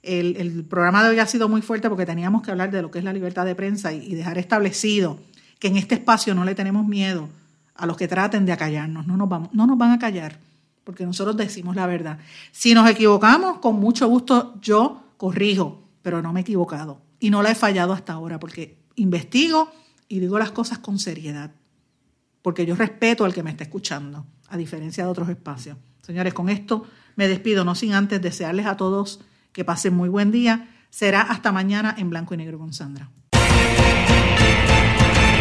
[0.04, 3.00] El, programa de hoy ha sido muy fuerte porque teníamos que hablar de lo que
[3.00, 5.18] es la libertad de prensa y, dejar establecido
[5.58, 7.28] que en este espacio no le tenemos miedo
[7.74, 10.38] a los que traten de acallarnos, no nos, vamos, no nos van a callar,
[10.84, 12.18] porque nosotros decimos la verdad.
[12.50, 17.42] Si nos equivocamos, con mucho gusto yo corrijo, pero no me he equivocado y no
[17.42, 19.70] la he fallado hasta ahora, porque investigo
[20.08, 21.52] y digo las cosas con seriedad
[22.42, 25.78] porque yo respeto al que me está escuchando, a diferencia de otros espacios.
[26.02, 29.20] Señores, con esto me despido, no sin antes desearles a todos
[29.52, 30.68] que pasen muy buen día.
[30.90, 33.10] Será hasta mañana en blanco y negro con Sandra.